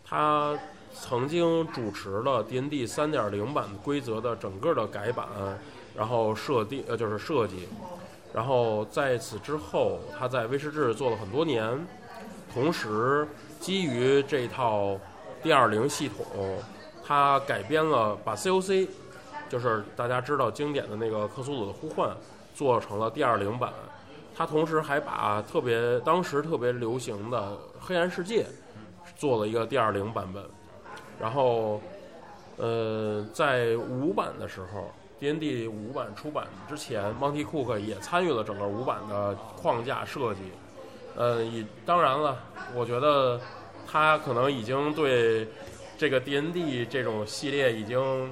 [0.02, 0.58] 他
[0.94, 5.26] 曾经主持了 DND 3.0版规则的整个的改版，
[5.94, 7.68] 然后设定呃就是设计，
[8.32, 11.86] 然后在此之后，他在威士忌做了很多年，
[12.52, 13.26] 同时
[13.60, 14.98] 基于这套
[15.42, 16.24] D20 系统，
[17.04, 18.88] 他改编了把 COC，
[19.48, 22.16] 就是大家知道经典的那个克苏鲁的呼唤，
[22.54, 23.72] 做成了 D20 版。
[24.36, 28.46] 他同时还把特别当时特别流行的黑暗世界
[29.14, 30.42] 做了一个 D20 版本，
[31.20, 31.80] 然后，
[32.56, 40.40] 呃，在五版的时候，DND 五版出版之前，Monty Cook 也参与了整个五版的框架设计。
[41.16, 42.36] 呃，以当然了，
[42.74, 43.40] 我觉得
[43.86, 45.48] 他可能已经对
[45.96, 48.30] 这个 DND 这种系列已经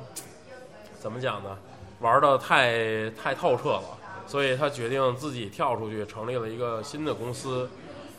[0.99, 1.57] 怎么讲呢，
[2.01, 3.85] 玩的太太透彻了，
[4.27, 7.71] 所以他决定自己跳出去，成立了一个新的公司。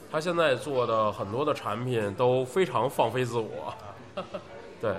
[0.10, 3.73] 他现在做的很多的产品都非常放飞自我。
[4.15, 4.39] 哈哈
[4.84, 4.93] 对，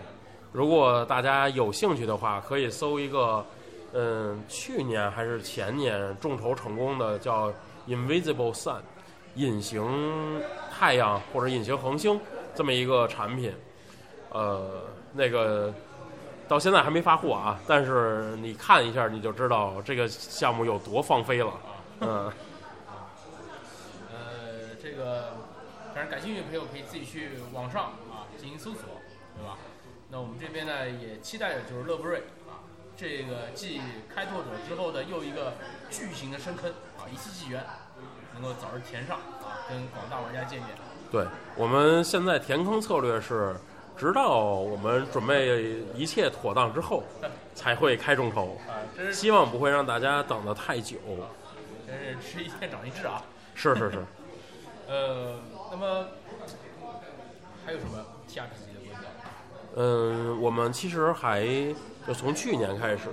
[0.50, 3.44] 如果大家有兴趣的话，可以搜一个，
[3.92, 7.52] 嗯，去年还是前年众筹成功的叫
[7.86, 8.80] Invisible Sun，
[9.34, 10.42] 隐形
[10.72, 12.18] 太阳或者隐形恒星
[12.54, 13.54] 这么一个产品。
[14.30, 15.70] 呃，那个
[16.48, 21.52] 到现在还没发货啊，但是你看一下你就知道这个项目有多放飞了。
[22.00, 22.08] 嗯，
[24.10, 25.34] 呃，这个
[25.94, 28.80] 反正感兴趣的朋友可以自己去网上啊进行搜索，
[29.36, 29.58] 对吧？
[30.14, 32.62] 那我们这边呢也期待的就是乐布瑞啊，
[32.96, 33.80] 这个继
[34.14, 35.54] 开拓者之后的又一个
[35.90, 37.64] 巨型的深坑啊，一次纪元
[38.32, 40.68] 能够早日填上啊，跟广大玩家见面。
[41.10, 43.56] 对，我们现在填坑策略是，
[43.98, 47.02] 直到我们准备一切妥当之后，
[47.52, 48.56] 才会开众筹。
[48.68, 50.96] 啊，真是希望不会让大家等得太久。
[51.88, 53.20] 真是吃一堑长一智啊。
[53.56, 53.98] 是是是，
[54.86, 55.40] 呃，
[55.72, 56.06] 那么
[57.66, 57.98] 还有什么
[58.28, 58.63] TRPG 的规则？
[59.76, 61.44] 嗯，我们其实还
[62.06, 63.08] 就从去年开始，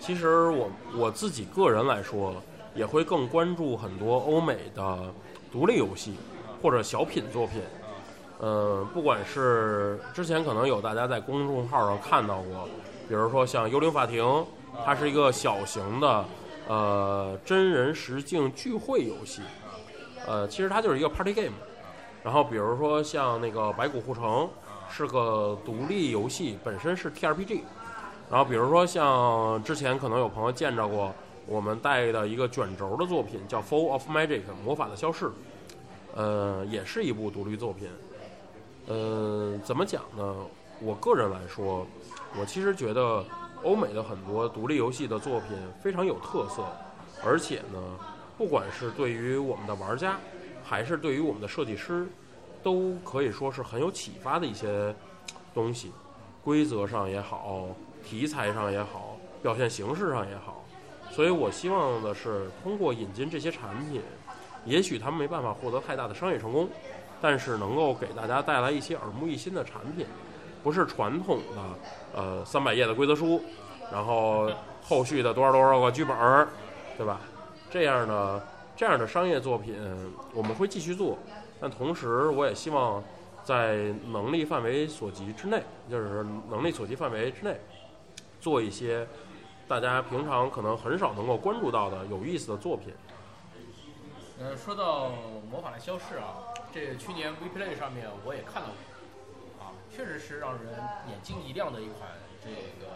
[0.00, 2.34] 其实我我自己个人来说，
[2.74, 5.12] 也会更关注很多欧美的
[5.52, 6.14] 独立游戏
[6.62, 7.60] 或者小品作品。
[8.40, 12.68] 嗯，不管是之前可能有大家在公众号上看到过，
[13.08, 14.24] 比如说像《幽灵法庭》，
[14.84, 16.24] 它是一个小型的
[16.68, 19.42] 呃真人实境聚会游戏，
[20.26, 21.56] 呃，其实它就是一个 party game。
[22.22, 24.48] 然后比如说像那个白骨护城
[24.90, 27.60] 是个独立游戏，本身是 TRPG。
[28.30, 31.14] 然后比如说像之前可能有朋友见着过
[31.46, 35.30] 我们带的一个卷轴的作品，叫《Fall of Magic》魔法的消逝，
[36.14, 37.88] 呃，也是一部独立作品。
[38.86, 40.34] 呃，怎么讲呢？
[40.80, 41.86] 我个人来说，
[42.38, 43.24] 我其实觉得
[43.62, 46.64] 欧美的很多独立游戏的作品非常有特色，
[47.24, 47.82] 而且呢，
[48.36, 50.18] 不管是对于我们的玩家，
[50.62, 52.06] 还是对于我们的设计师，
[52.62, 54.94] 都可以说是很有启发的一些
[55.54, 55.92] 东西，
[56.44, 57.66] 规则上也好，
[58.04, 60.64] 题材上也好，表现形式上也好。
[61.10, 64.00] 所以我希望的是通过引进这些产品，
[64.64, 66.68] 也许他们没办法获得太大的商业成功，
[67.20, 70.06] 但是能够给大家带来一些耳目一新的产品。
[70.60, 73.40] 不是传统的，呃，三百页的规则书，
[73.92, 74.50] 然后
[74.82, 76.48] 后续的多少多少个剧本儿，
[76.96, 77.20] 对吧？
[77.70, 78.42] 这样的
[78.76, 79.76] 这样的商业作品
[80.34, 81.16] 我们会继续做，
[81.60, 83.02] 但同时我也希望
[83.44, 87.58] 在能力范围所及之内，就是能力所及范围之内，
[88.40, 89.06] 做一些
[89.66, 92.94] 大家平常可能很少能够关注到的有意思的作品。
[94.40, 95.10] 呃，说到
[95.50, 98.74] 魔法的消逝啊，这去年 WePlay 上面我也看到过。
[99.90, 100.74] 确实是让人
[101.08, 102.08] 眼睛一亮的一款
[102.44, 102.92] 这个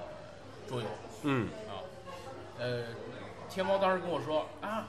[0.68, 0.86] 桌游。
[1.24, 1.48] 嗯。
[1.66, 1.82] 啊，
[2.60, 2.84] 呃，
[3.48, 4.86] 天猫当时跟我说啊，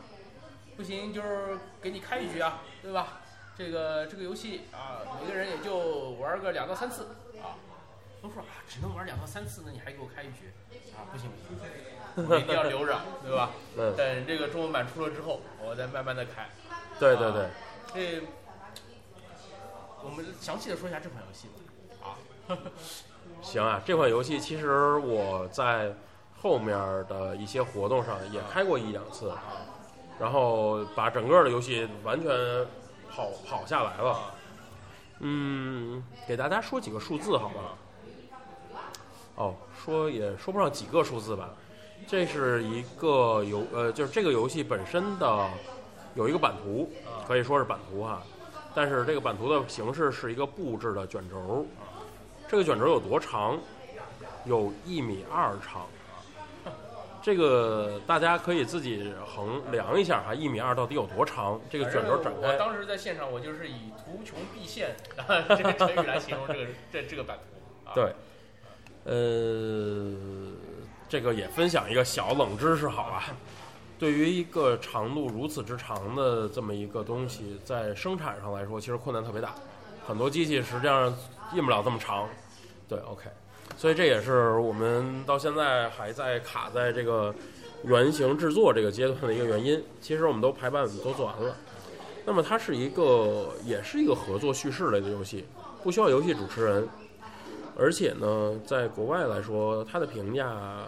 [0.77, 3.22] 不行，就是给你开一局啊，对吧？
[3.57, 7.03] 这个这个游戏啊，每个人也就玩个两到三次
[7.41, 7.55] 啊。
[8.21, 10.51] 都说啊，只能玩两到三次，那你还给我开一局？
[10.95, 13.51] 啊，不行不行， 我一定要留着，对吧？
[13.77, 13.93] 嗯。
[13.97, 16.49] 等这个中文版出了之后，我再慢慢的开。
[16.99, 17.49] 对对对。
[17.93, 18.21] 这，
[20.03, 21.47] 我们详细的说一下这款游戏
[21.99, 22.07] 吧。
[22.07, 22.57] 啊。
[23.43, 25.93] 行啊，这款游戏其实我在
[26.41, 29.33] 后面的一些活动上也开过一两次，
[30.17, 32.31] 然后把整个的游戏完全
[33.13, 34.19] 跑跑下来了。
[35.19, 37.55] 嗯，给大家说几个数字好吗？
[39.35, 41.49] 哦，说也说不上几个数字吧。
[42.07, 45.49] 这是一个游呃，就是这个游戏本身的
[46.15, 46.91] 有一个版图，
[47.27, 48.21] 可以说是版图哈。
[48.75, 51.65] 但是这个版图的形式是一个布置的卷轴。
[52.47, 53.57] 这个卷轴有多长？
[54.45, 55.85] 有一米二长。
[57.23, 61.59] 这个大家可以自己衡量一下哈，一米二到底有多长？
[61.69, 62.49] 这个卷轴展开。
[62.49, 64.93] 我当时在现场，我就是以“图穷匕现”
[65.47, 67.93] 这个成语来形容这个这这个版图。
[67.95, 68.13] 对，
[69.05, 70.13] 呃，
[71.07, 73.23] 这个也分享一个小冷知识，好吧？
[73.97, 79.55] 对于一个长度如此之长的这么一个东西，在生产上来说，其实困难特别大。
[80.05, 81.15] 很多机器实际上
[81.53, 82.27] 印不了这么长。
[82.89, 83.29] 对，OK，
[83.75, 87.35] 所以这也是我们到现在还在卡在这个
[87.83, 89.83] 原型制作这个阶段的一个原因。
[89.99, 91.55] 其实我们都排版都做完了。
[92.25, 95.45] 那么它是一个，也是一个合作叙事类的游戏，
[95.83, 96.87] 不需要游戏主持人，
[97.77, 100.87] 而且呢，在国外来说，它的评价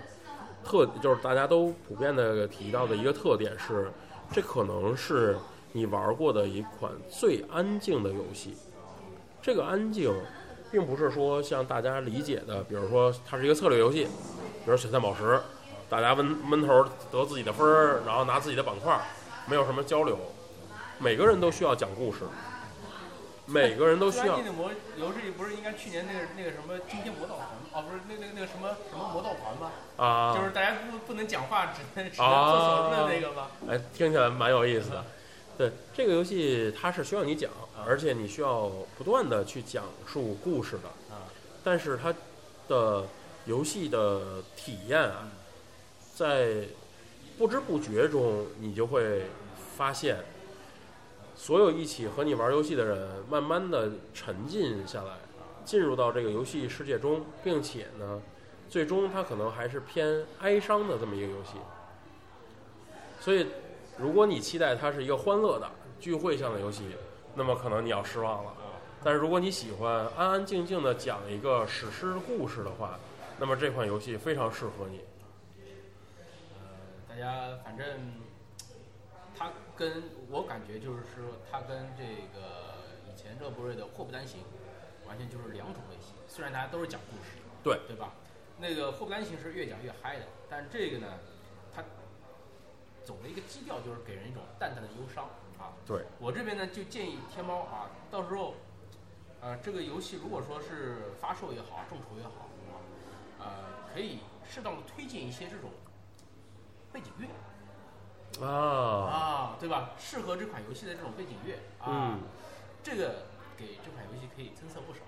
[0.64, 3.92] 特就是大家都普遍的提到的一个特点是，
[4.32, 5.36] 这可能是
[5.74, 8.56] 你玩过的一款最安静的游戏。
[9.42, 10.14] 这个安静。
[10.76, 14.04] 并不是说像大家理解的，比如说它是一个策略游戏，
[14.66, 15.40] 比如选三宝石，
[15.90, 19.00] 大家闷闷头得自己的分儿，然后拿自己的板块，
[19.46, 20.20] 没有什么交流。
[21.00, 22.26] 每个人都需要讲故事，
[23.46, 24.36] 每个人都需要。
[24.52, 29.72] 魔游戏不是应该去年那个那个什么惊天魔盗团哦，不是那那那个什么什么魔盗团吗？
[29.96, 33.48] 啊，就是大家不不能讲话，只能只能做手势的那个吗？
[33.70, 35.06] 哎，听起来蛮有意思的。
[35.58, 37.50] 对这个游戏，它是需要你讲，
[37.86, 40.88] 而且你需要不断的去讲述故事的。
[41.14, 41.26] 啊，
[41.64, 42.14] 但是它
[42.68, 43.06] 的
[43.46, 45.28] 游戏的体验啊，
[46.14, 46.68] 在
[47.38, 49.24] 不知不觉中，你就会
[49.76, 50.18] 发现，
[51.36, 55.18] 所有一起和你玩游戏的人，慢慢的沉浸下来，
[55.66, 58.22] 进入到这个游戏世界中，并且呢，
[58.70, 61.52] 最终它可能还是偏哀伤的这么一个游戏。
[63.20, 63.48] 所以。
[63.98, 66.84] 如果你期待它是一个欢乐的聚会向的游戏，
[67.36, 68.54] 那么可能你要失望了。
[69.04, 72.98] 但是如果你喜欢安安静静的讲一个史诗故事的话，
[73.38, 75.02] 那么这款游戏非常适合你。
[76.56, 76.66] 呃，
[77.08, 77.86] 大家反正
[79.38, 80.02] 它跟
[80.32, 84.40] 我感觉就是说，它跟这个以前热播瑞的《祸不单行》
[85.08, 86.16] 完全就是两种类型。
[86.28, 88.12] 虽然大家都是讲故事，对对吧？
[88.58, 91.08] 那个《祸不单行》是越讲越嗨的，但这个呢？
[93.06, 95.26] 总的一个基调就是给人一种淡淡的忧伤
[95.60, 95.72] 啊。
[95.86, 98.56] 对我这边呢，就建议天猫啊，到时候，
[99.40, 102.82] 呃，这个游戏如果说是发售也好，众筹也好啊，
[103.40, 103.48] 呃，
[103.94, 105.70] 可以适当的推荐一些这种
[106.92, 109.92] 背景乐啊，啊，对吧？
[109.98, 112.22] 适合这款游戏的这种背景乐啊，嗯，
[112.84, 115.02] 这个给这款游戏可以增色不少。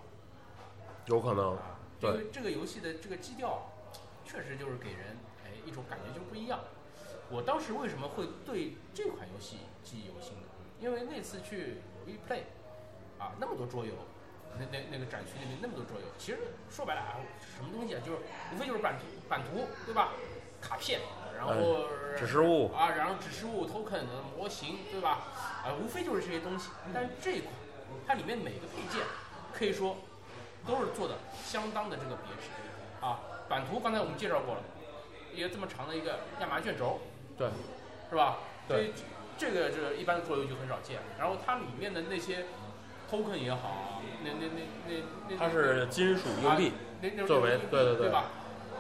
[1.08, 3.72] 有可能，啊，对因为这个游戏的这个基调，
[4.24, 6.60] 确实就是给人哎一种感觉就不一样。
[7.30, 10.44] 我当时为什么会对这款游戏记忆犹新呢？
[10.80, 12.42] 因为那次去 WePlay，
[13.20, 13.94] 啊，那么多桌游，
[14.58, 17.20] 那那那个展区里面那么多桌游，其实说白了啊，
[17.56, 18.20] 什么东西啊，就是
[18.54, 20.14] 无非就是版图版图，对吧？
[20.60, 21.02] 卡片，
[21.38, 21.86] 然后、
[22.18, 25.28] 指示物，啊，然后指示物、token 的模型，对吧？
[25.64, 26.70] 啊，无非就是这些东西。
[26.94, 27.54] 但是这一款，
[28.08, 29.06] 它里面每个配件，
[29.54, 29.98] 可以说
[30.66, 32.50] 都是做的相当的这个别致
[33.06, 33.20] 啊。
[33.48, 34.62] 版图刚才我们介绍过了，
[35.34, 37.00] 一个这么长的一个亚麻卷轴，
[37.38, 37.48] 对，
[38.10, 38.38] 是吧？
[38.68, 38.92] 对
[39.38, 41.00] 这，这个这一般的桌游就很少见。
[41.20, 42.46] 然后它里面的那些
[43.10, 48.26] token 也好，那那那那那它是金属硬币，那那作为对对对对吧？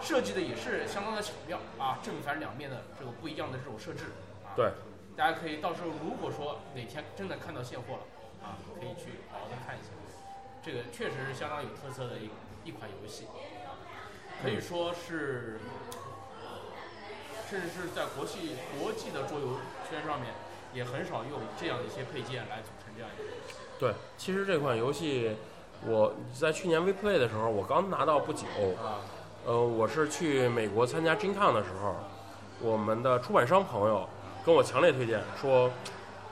[0.02, 4.06] 设计的也是相当的巧妙啊，正反两面的这个不一样的这种设置
[4.46, 4.54] 啊。
[4.56, 4.72] 对，
[5.16, 8.00] 大家可以到时候如果说哪天真的看到现货了
[8.44, 9.90] 啊，可以去好好的看一下。
[10.64, 12.30] 这个确实是相当有特色的一
[12.68, 13.26] 一款游戏，
[13.66, 13.80] 啊，
[14.44, 15.60] 可以说是，
[17.50, 19.58] 甚至是在国际国际的桌游
[19.90, 20.34] 圈上面，
[20.74, 23.56] 也很少用这样的一些配件来组成这样一个游戏。
[23.80, 25.36] 对，其实这款游戏
[25.86, 28.46] 我在去年 WePlay 的时候，我刚拿到不久。
[28.82, 29.00] 啊，
[29.46, 31.96] 呃，我是去美国参加 GenCon 的时候，
[32.60, 34.10] 我们的出版商朋友
[34.46, 35.70] 跟我强烈推荐说，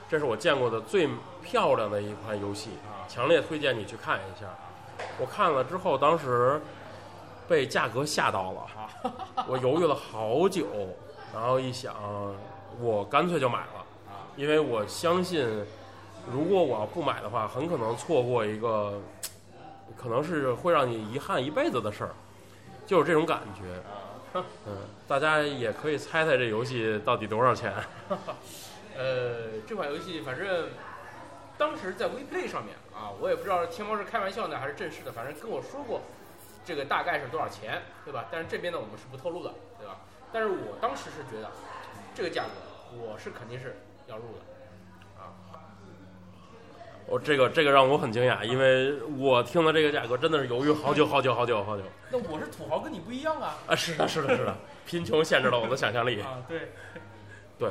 [0.08, 1.08] 这是我见过的最
[1.42, 2.70] 漂亮的一款游戏，
[3.08, 4.46] 强烈推荐你去看一下。
[5.18, 6.60] 我看了之后，当时
[7.48, 8.66] 被价格吓到了，
[9.46, 10.66] 我犹豫了好久，
[11.36, 11.94] 然后一想，
[12.80, 13.84] 我干脆就买了，
[14.36, 15.46] 因为我相信，
[16.32, 18.98] 如果我要不买的话，很可能错过一个，
[19.98, 22.14] 可能是会让你遗憾一辈子的事儿，
[22.86, 23.82] 就是这种感觉。
[24.66, 24.76] 嗯，
[25.06, 27.70] 大家也可以猜猜这游戏到底多少钱？
[28.96, 30.70] 呃，这款游戏反正
[31.58, 36.00] 当时在 WePlay 上面啊，我也不知道天猫是开玩笑呢还是正式的，反正跟我说过
[36.64, 38.24] 这个大概是多少钱，对吧？
[38.32, 39.52] 但是这边呢我们是不透露的？
[40.32, 41.50] 但是我当时是觉得
[42.14, 42.50] 这个价格
[42.98, 45.32] 我是肯定是要入的啊。
[47.06, 53.56] 我这个这个让我很惊讶，因为我听了这个价格真的是犹豫好久好久好久好久那我是土豪，跟你不一样啊！
[53.68, 53.76] 啊！
[53.76, 54.56] 是的，是的，是的，
[54.86, 56.20] 贫穷限制了我的想象力。
[56.20, 56.68] 啊，对，
[57.58, 57.70] 对，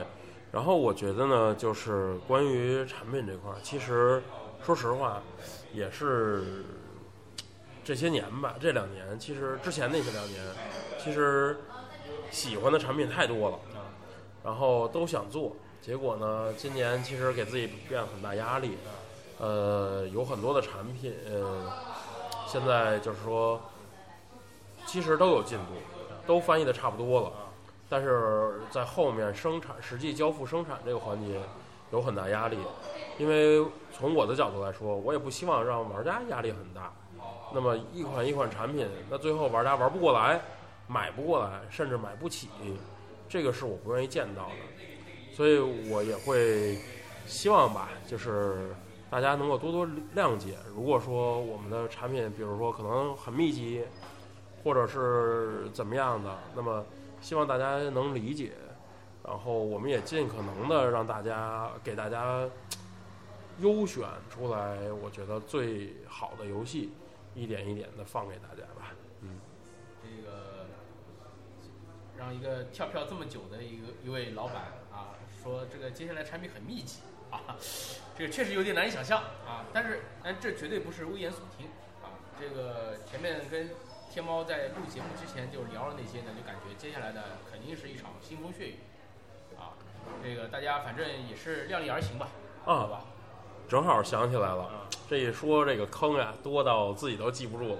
[0.51, 4.21] 然后我觉得呢，就是关于产品这块儿，其实
[4.63, 5.21] 说实话，
[5.73, 6.63] 也是
[7.83, 10.41] 这些年吧，这两年，其实之前那些两年，
[10.97, 11.57] 其实
[12.31, 13.59] 喜欢的产品太多了，
[14.43, 18.77] 然后都想做，结果呢，今年其实给自己变很大压力，
[19.39, 21.71] 呃，有很多的产品，呃，
[22.47, 23.61] 现在就是说，
[24.85, 25.73] 其实都有进度，
[26.27, 27.31] 都翻译的差不多了。
[27.87, 31.39] 但是在后面生产、实际交付生产这个环节
[31.91, 32.57] 有很大压力，
[33.19, 33.63] 因为
[33.95, 36.91] 从我的角度来说，我也不希望让玩家压力很大。
[37.53, 40.41] 那么一款一款产品，那最后玩家玩不过来、
[40.87, 42.49] 买不过来，甚至买不起，
[43.27, 44.55] 这个是我不愿意见到的。
[45.33, 45.59] 所以
[45.89, 46.79] 我也会
[47.25, 48.73] 希望吧，就是
[49.09, 50.57] 大家能够多多谅解。
[50.73, 53.83] 如果说我们的产品，比如说可能很密集，
[54.63, 56.85] 或者是怎么样的，那么
[57.19, 58.53] 希望大家能理解，
[59.23, 62.47] 然后我们也尽可能的让大家给大家
[63.59, 66.91] 优选出来，我觉得最好的游戏，
[67.33, 68.63] 一点一点的放给大家
[72.17, 75.13] 让一个跳票这么久的一个一位老板啊，
[75.43, 76.99] 说这个接下来产品很密集
[77.29, 77.55] 啊，
[78.17, 79.65] 这个确实有点难以想象啊。
[79.73, 81.67] 但是，但这绝对不是危言耸听
[82.03, 82.15] 啊。
[82.39, 83.69] 这个前面跟
[84.09, 88.75] 天猫在录节目之前就聊了那些呢，就感觉接下来的肯定是一场腥风血雨
[89.57, 89.73] 啊。
[90.23, 92.29] 这个大家反正也是量力而行吧，
[92.63, 93.01] 好啊，吧？
[93.67, 97.79] 正好想起来了，啊这一说这个坑呀，多到自己都记不住了。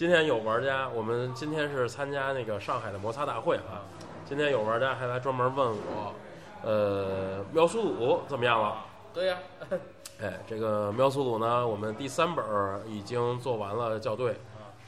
[0.00, 3.84] 今天有玩家，我们今天是参加那个上海的摩擦大会啊。
[4.24, 6.14] 今天有玩家还来专门问我，
[6.62, 8.82] 呃，喵苏鲁怎么样了？
[9.12, 9.36] 对呀、
[10.18, 14.34] 哎，这个喵苏鲁呢，我们第三本儿已经做完了校对，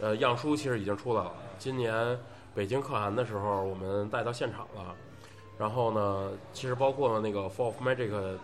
[0.00, 1.30] 呃，样书其实已经出来了。
[1.58, 2.18] 今年
[2.54, 4.94] 北京可汗的时候，我们带到现场了。
[5.58, 8.38] 然后呢，其实包括那个《Fall of Magic》的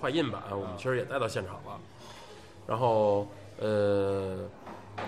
[0.00, 1.78] 快印版，我们其实也带到现场了。
[2.66, 3.26] 然后，
[3.60, 4.38] 呃，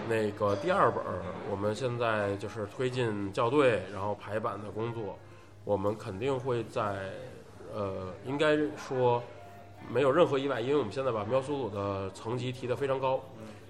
[0.08, 5.18] 那个第二本儿，我们现在就是推进校对，然后排版的工作，
[5.64, 7.10] 我们肯定会在，
[7.72, 9.22] 呃，应该说
[9.88, 13.20] 没有任何意外，因为我们现在把喵苏鲁的层级提得非常高，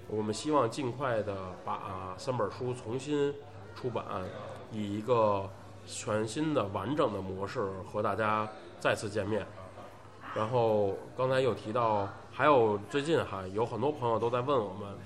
[0.07, 3.33] 我们希望尽快的把三本书重新
[3.75, 4.03] 出版，
[4.71, 5.49] 以一个
[5.85, 7.61] 全新的完整的模式
[7.91, 8.47] 和大家
[8.79, 9.45] 再次见面。
[10.33, 14.97] 然后刚才有提到，还有最近哈有很多朋友都在问我们，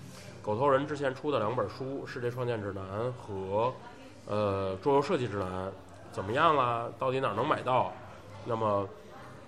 [0.46, 2.84] 狗头人之前出的两本书《世界创建指南》
[3.14, 3.74] 和
[4.28, 5.68] 呃《桌游设计指南》
[6.12, 6.88] 怎么样啦？
[7.00, 7.92] 到底哪儿能买到？
[8.46, 8.88] 那么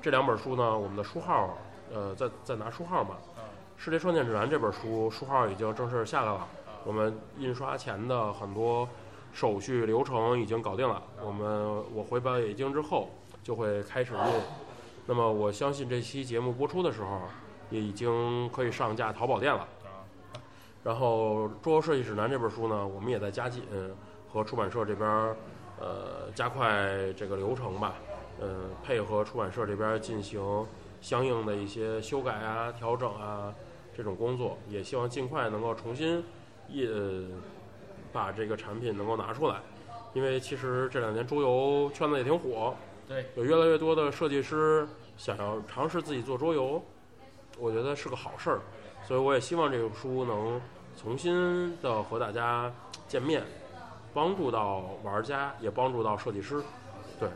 [0.01, 1.55] 这两本书呢，我们的书号
[1.93, 3.11] 呃在在拿书号嘛，
[3.77, 6.47] 《世界创建指南》这本书书号已经正式下来了，
[6.83, 8.89] 我们印刷前的很多
[9.31, 10.99] 手续流程已经搞定了。
[11.23, 13.11] 我们我回北京之后
[13.43, 14.41] 就会开始印。
[15.05, 17.21] 那么我相信这期节目播出的时候，
[17.69, 19.67] 也已经可以上架淘宝店了。
[20.87, 23.61] 然后《桌游设计指南》这本书呢，我们也在加紧
[24.31, 25.35] 和出版社这边儿
[25.81, 27.95] 呃加快这个流程吧，
[28.39, 30.65] 嗯、配合出版社这边儿进行
[31.01, 33.53] 相应的一些修改啊、调整啊
[33.93, 36.23] 这种工作，也希望尽快能够重新
[36.69, 37.37] 印、呃
[38.13, 39.57] 把这个产品能够拿出来，
[40.13, 42.73] 因为其实这两年桌游圈子也挺火，
[43.05, 46.81] 对，有越来越多的设计师想要尝试自己做桌游，
[47.59, 48.61] 我觉得是个好事儿，
[49.03, 50.59] 所以我也希望这个书能
[50.99, 52.71] 重新的和大家
[53.07, 53.43] 见面，
[54.13, 56.63] 帮助到玩家，也帮助到设计师。
[57.19, 57.29] 对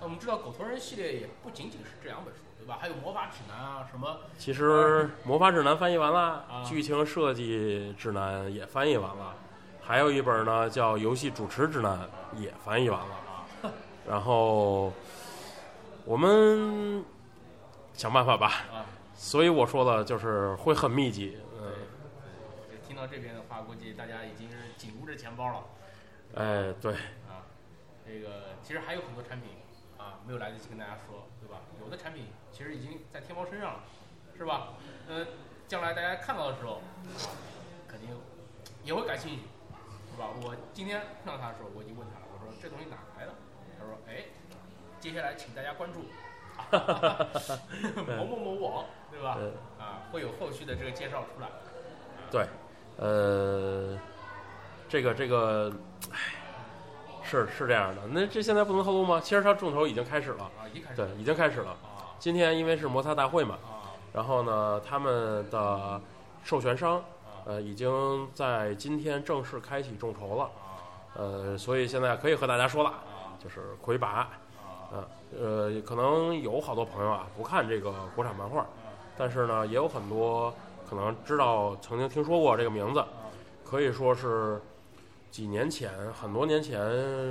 [0.00, 2.78] 那我们知道狗头人系列也不仅仅是这两本书，对吧？
[2.80, 9.34] 还有魔法指南啊，什么其实魔法指南翻译完了啊，剧情设计指南也翻译完了，
[9.80, 13.14] 还有一本呢叫游戏主持指南也翻译完了。
[13.62, 13.70] 啊，
[14.08, 14.92] 然后
[16.04, 17.04] 我们
[17.92, 18.46] 想办法吧。
[18.72, 18.84] 啊，
[19.14, 21.36] 所以我说了，就是会很密集。
[23.02, 25.64] 到这边的话，估计大家已经是紧捂着钱包了
[26.36, 26.94] 哎，对，
[27.26, 27.42] 啊。
[28.06, 29.50] 这个其实还有很多产品
[29.98, 31.62] 啊，没有来得及跟大家说，对吧？
[31.80, 33.80] 有的产品其实已经在天猫身上了，
[34.38, 34.74] 是吧？
[35.08, 35.26] 呃，
[35.66, 37.26] 将来大家看到的时候，啊
[37.88, 38.08] 肯定
[38.84, 39.42] 也会感兴趣，
[40.12, 40.28] 是吧？
[40.40, 43.34] 我今天碰到他的时候，我已经问他了，我说这东西哪来的？
[43.80, 44.26] 他说，哎，
[45.00, 46.04] 接下来请大家关注
[48.16, 49.38] 某某某网，对吧？
[49.40, 51.48] 呃，啊，会有后续的这个介绍出来。
[52.30, 52.46] 对，
[52.96, 53.98] 呃，
[54.88, 55.72] 这个这个，
[56.10, 56.18] 唉，
[57.22, 58.02] 是是这样的。
[58.10, 59.20] 那这现在不能透露吗？
[59.20, 60.50] 其实它众筹已经开始了，
[60.94, 61.70] 对，已经开始了。
[61.70, 61.76] 啊
[62.18, 66.00] 今天因为是摩擦大会嘛，啊然后呢，他们的
[66.44, 67.02] 授权商啊
[67.46, 70.78] 呃已经在今天正式开启众筹了，啊
[71.16, 74.28] 呃，所以现在可以和大家说了，啊就是魁拔。
[75.34, 78.66] 呃，可能有好多朋友啊不看这个国产漫画，
[79.16, 80.52] 但是呢，也有很多
[80.92, 83.02] 可能知道、曾经听说过这个名字，
[83.64, 84.60] 可以说是
[85.30, 86.78] 几年前、很多年前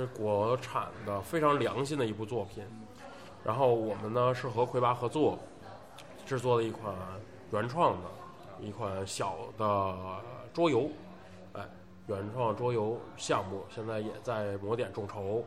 [0.08, 2.64] 国产的非常良心的一部作品。
[3.44, 5.38] 然后我们呢是和魁拔合作
[6.26, 6.92] 制作的一款
[7.52, 8.08] 原创的
[8.60, 9.96] 一款小的
[10.52, 10.90] 桌游，
[11.52, 11.64] 哎，
[12.08, 15.44] 原创桌游项目现在也在魔点众筹。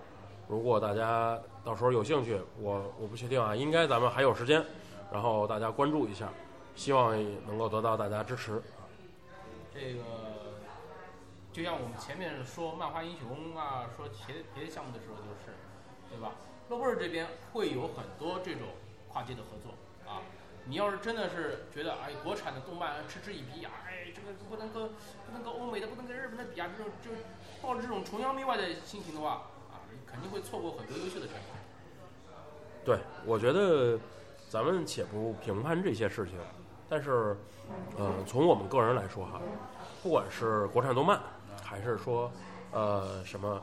[0.48, 4.64] 如果大家到时候有兴趣，我我不确定啊，应该咱们还有时间，
[5.12, 6.30] 然后大家关注一下，
[6.76, 7.14] 希望
[7.48, 8.62] 能够得到大家支持。
[9.74, 10.02] 这个
[11.52, 15.56] 就像我们前面说漫画英雄啊，说别的别的项目的时候，就是
[16.10, 16.34] 对吧？
[16.70, 18.64] 诺贝尔这边会有很多这种
[19.08, 19.74] 跨界的合作
[20.10, 20.22] 啊。
[20.68, 27.12] 你要是真的是觉得哎，国产的动漫嗤之以鼻啊，哎，这个不能跟不能跟欧美的，不能跟日本的比啊，这种就
[27.62, 31.44] 抱着这种崇洋媚外的心情的话啊，肯定会错过很多优秀的产品。
[32.84, 34.00] 对，我觉得
[34.50, 36.40] 咱们且不评判这些事情，
[36.88, 37.36] 但是，
[37.98, 39.42] 呃，从我们个人来说哈，
[40.04, 41.20] 不管是国产动漫，
[41.64, 42.32] 还是说，
[42.72, 43.62] 呃，什么，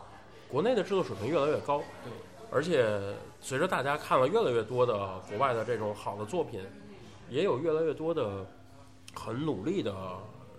[0.48, 2.12] 国内的制作水平越来越高，对，
[2.50, 6.66] 而且随着大家看了越来越多的国外的这种好的作品，
[7.28, 8.44] 也有越来越多的
[9.14, 9.94] 很努力的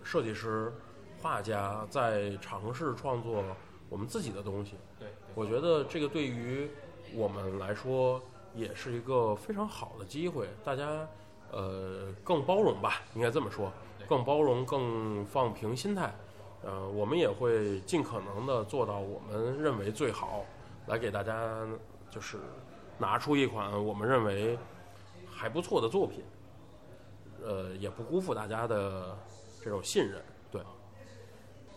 [0.02, 0.72] 设计师、
[1.22, 3.44] 画家在尝试创作
[3.90, 4.76] 我们自己的东西。
[4.98, 6.70] 对，我觉得这个对于
[7.14, 8.22] 我们来说
[8.56, 11.08] 也是一个非常好的机会，大家
[11.54, 16.14] 呃更包容吧，应该这么说对，更包容、更放平心态。
[16.64, 20.46] 呃，我们也会尽可能的做到我们认为最好，
[20.88, 21.68] 来给大家
[22.10, 22.38] 就是
[22.98, 24.58] 拿出一款我们认为
[25.30, 26.24] 还不错的作品，
[27.44, 29.18] 呃，也不辜负大家的
[29.62, 30.24] 这种信任。
[30.50, 30.62] 对，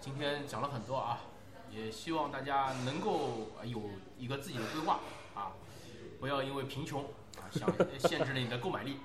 [0.00, 1.18] 今天讲了很多啊，
[1.68, 3.82] 也希望大家能够呃有
[4.16, 5.00] 一个自己的规划
[5.34, 5.50] 啊，
[6.20, 7.02] 不要因为贫穷
[7.38, 7.68] 啊想
[7.98, 8.98] 限制了你的购买力，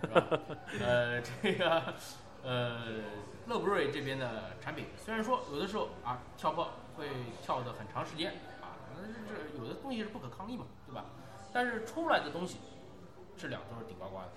[0.00, 0.40] 是吧？
[0.80, 1.94] 呃，这个
[2.42, 3.02] 呃，
[3.46, 7.08] 乐布瑞这边的产品，虽然说有的时候啊跳票会
[7.42, 11.04] 跳的很长时间啊，但是这有的东西是不可抗力嘛，对吧？
[11.52, 12.58] 但是出来的东西
[13.36, 14.28] 质量都是顶呱呱的，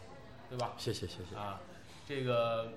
[0.50, 0.74] 对吧？
[0.78, 1.36] 谢谢谢谢。
[1.36, 1.60] 啊，
[2.08, 2.74] 这个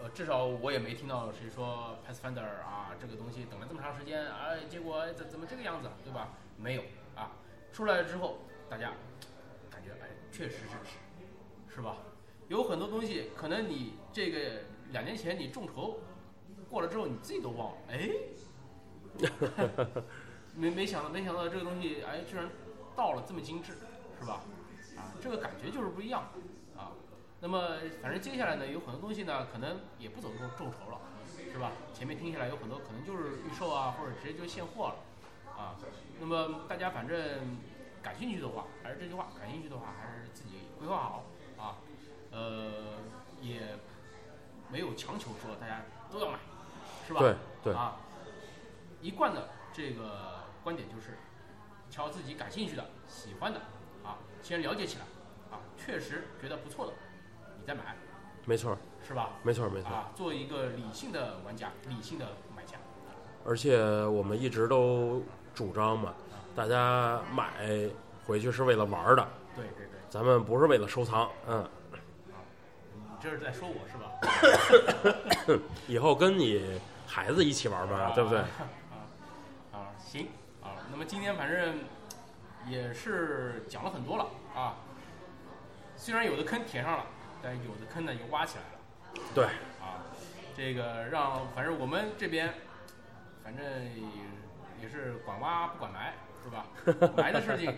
[0.00, 6.28] 呃，至少我也没听到谁说 Pathfinder 啊，这个东西等了这么长时间，啊，结果怎怎么这个样子，对吧？
[6.56, 6.82] 没有
[7.16, 7.30] 啊，
[7.72, 8.38] 出来了之后，
[8.68, 8.92] 大家
[9.70, 10.98] 感觉哎，确实是值，
[11.74, 11.96] 是吧？
[12.48, 14.38] 有很多东西可能你这个
[14.92, 15.98] 两年前你众筹
[16.70, 18.10] 过了之后，你自己都忘了，哎，
[20.54, 22.48] 没没想到没想到这个东西哎，居然
[22.94, 23.72] 到了这么精致，
[24.20, 24.42] 是吧？
[24.96, 26.22] 啊，这个感觉就是不一样
[26.76, 26.92] 啊。
[27.40, 31.00] 那么反正接下来呢，有很多东西呢，可能也不走众众筹了，
[31.50, 31.72] 是吧？
[31.92, 34.96] 前面听下来有很多可能就是预售啊，或者直接就现货了
[35.56, 35.74] 啊。
[36.20, 37.18] 那么大家反正
[38.02, 41.33] 感兴趣的话，还是这句话，感兴趣的话还是自己规划好啊。
[42.34, 42.72] 呃，
[43.40, 43.60] 也
[44.70, 46.38] 没有强求说大家都要买，
[47.06, 47.20] 是吧？
[47.20, 47.96] 对对啊，
[49.00, 51.16] 一贯的这个观点就是，
[51.90, 53.60] 挑自己感兴趣的、喜欢的
[54.02, 55.04] 啊，先了解起来
[55.50, 56.92] 啊，确实觉得不错的，
[57.60, 57.96] 你再买，
[58.44, 58.76] 没错，
[59.06, 59.30] 是吧？
[59.42, 59.94] 没错，没错儿。
[59.94, 62.26] 啊，做一个理性的玩家，理性的
[62.56, 62.76] 买家。
[63.46, 65.22] 而且我们一直都
[65.54, 66.14] 主张嘛，
[66.56, 67.52] 大家买
[68.26, 71.30] 回去是为了玩儿的，对对对，咱们不是为了收藏。
[71.46, 71.83] 嗯，你
[73.24, 75.62] 这是在说我是吧？
[75.88, 78.38] 以后跟你孩子一起玩吧，对不对？
[78.38, 78.46] 啊
[79.72, 80.28] 啊，行
[80.62, 81.78] 啊，那么今天反正
[82.68, 84.76] 也是讲了很多了啊，
[85.96, 87.06] 虽然有的坑填上了，
[87.42, 89.24] 但有的坑呢也挖起来了。
[89.34, 89.46] 对，
[89.80, 90.04] 啊，
[90.54, 92.52] 这个让反正我们这边，
[93.42, 93.64] 反正
[93.96, 94.02] 也
[94.82, 96.12] 也是管挖不管埋，
[96.44, 96.66] 是吧？
[97.16, 97.74] 埋的事情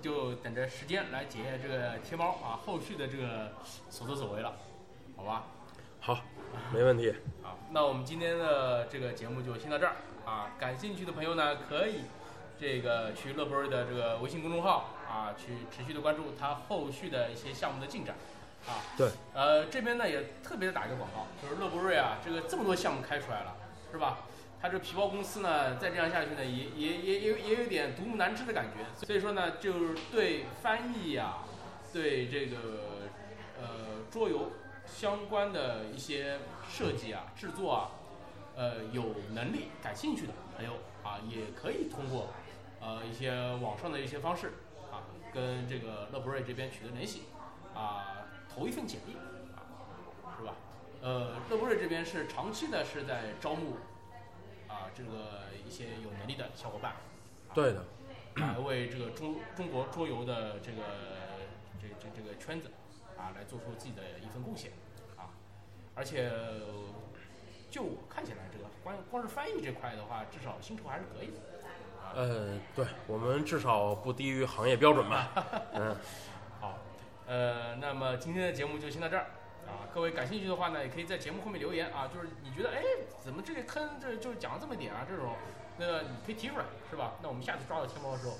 [0.00, 3.50] 就等着时间来检验这个天猫啊后续的这个
[3.90, 4.54] 所作所为了，
[5.24, 5.44] 好吧？
[6.00, 6.20] 好，
[6.70, 7.08] 没问题。
[7.42, 9.96] 啊，那我们今天的这个节目就先到这儿
[10.26, 10.50] 啊。
[10.58, 12.02] 感兴趣的朋友呢，可以
[12.60, 18.14] 这个去乐博瑞的这个微信公众号啊，去持续的关注它后续的一些项目的进展
[18.66, 18.84] 啊。
[18.98, 23.56] 对，呃，这边呢也特别的打一个广告，就是乐博瑞啊，这个这么多项目开出来了，
[23.90, 24.18] 是吧？
[24.60, 29.06] 它这皮包公司呢，再这样下去呢，也也也也也有点独木难支的感觉。
[29.06, 31.38] 所以说呢，就是对翻译呀、
[31.94, 32.56] 对这个
[33.58, 34.52] 呃桌游
[34.94, 35.86] 相关的。
[35.94, 36.38] 一些
[36.68, 37.90] 设计啊、制作啊，
[38.56, 40.72] 呃有能力、感兴趣的朋友
[41.04, 42.28] 啊，也可以通过
[42.80, 43.30] 呃一些
[43.62, 44.54] 网上的一些方式
[44.90, 47.22] 啊，跟这个乐博瑞这边取得联系
[47.74, 49.14] 啊，投一份简历
[49.54, 49.62] 啊，
[50.36, 50.54] 是吧？
[51.00, 53.76] 呃，乐博瑞这边是长期的是在招募
[54.66, 56.96] 啊这个一些有能力的小伙伴，
[57.54, 57.84] 对的，
[58.34, 60.82] 来为这个中中国桌游的这个
[61.80, 62.68] 这这这个圈子
[63.16, 64.72] 啊，来做出自己的一份贡献。
[64.72, 64.83] 啊，
[65.94, 66.30] 而且
[67.70, 71.34] 就我看起来，这个光光是翻译这块的话，至少薪酬还是可以的。
[72.14, 75.32] 呃，对我们至少不低于行业标准吧。
[75.74, 75.96] 嗯，
[76.60, 76.78] 好，
[77.26, 79.26] 呃，那么今天的节目就先到这儿
[79.66, 79.86] 啊。
[79.92, 82.82] 各位感兴趣的话呢，也可以在节目后面留言啊，就是你觉得哎，
[83.22, 85.34] 怎么这个坑这就讲了这么点啊，这种，
[85.76, 87.14] 那个你可以提出来，是吧？
[87.22, 88.34] 那我们下次抓到天猫的时候，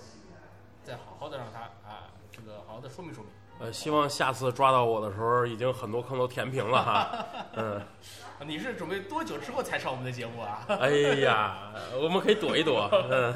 [0.84, 3.32] 再好好的让他啊，这个好好的说明说明。
[3.60, 7.26] 呃，希望下次抓到我的时候，已经很多坑都填平了哈。
[7.54, 7.76] 嗯，
[8.38, 10.64] 啊你是准备多久之后才上我们的节目啊？
[10.80, 10.90] 哎
[11.20, 12.88] 呀，我们可以躲一躲。
[13.10, 13.34] 嗯，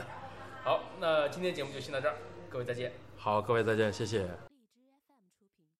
[0.64, 2.16] 好，那今天节目就先到这儿，
[2.50, 2.92] 各位再见。
[3.16, 4.47] 好，各位再见，谢谢。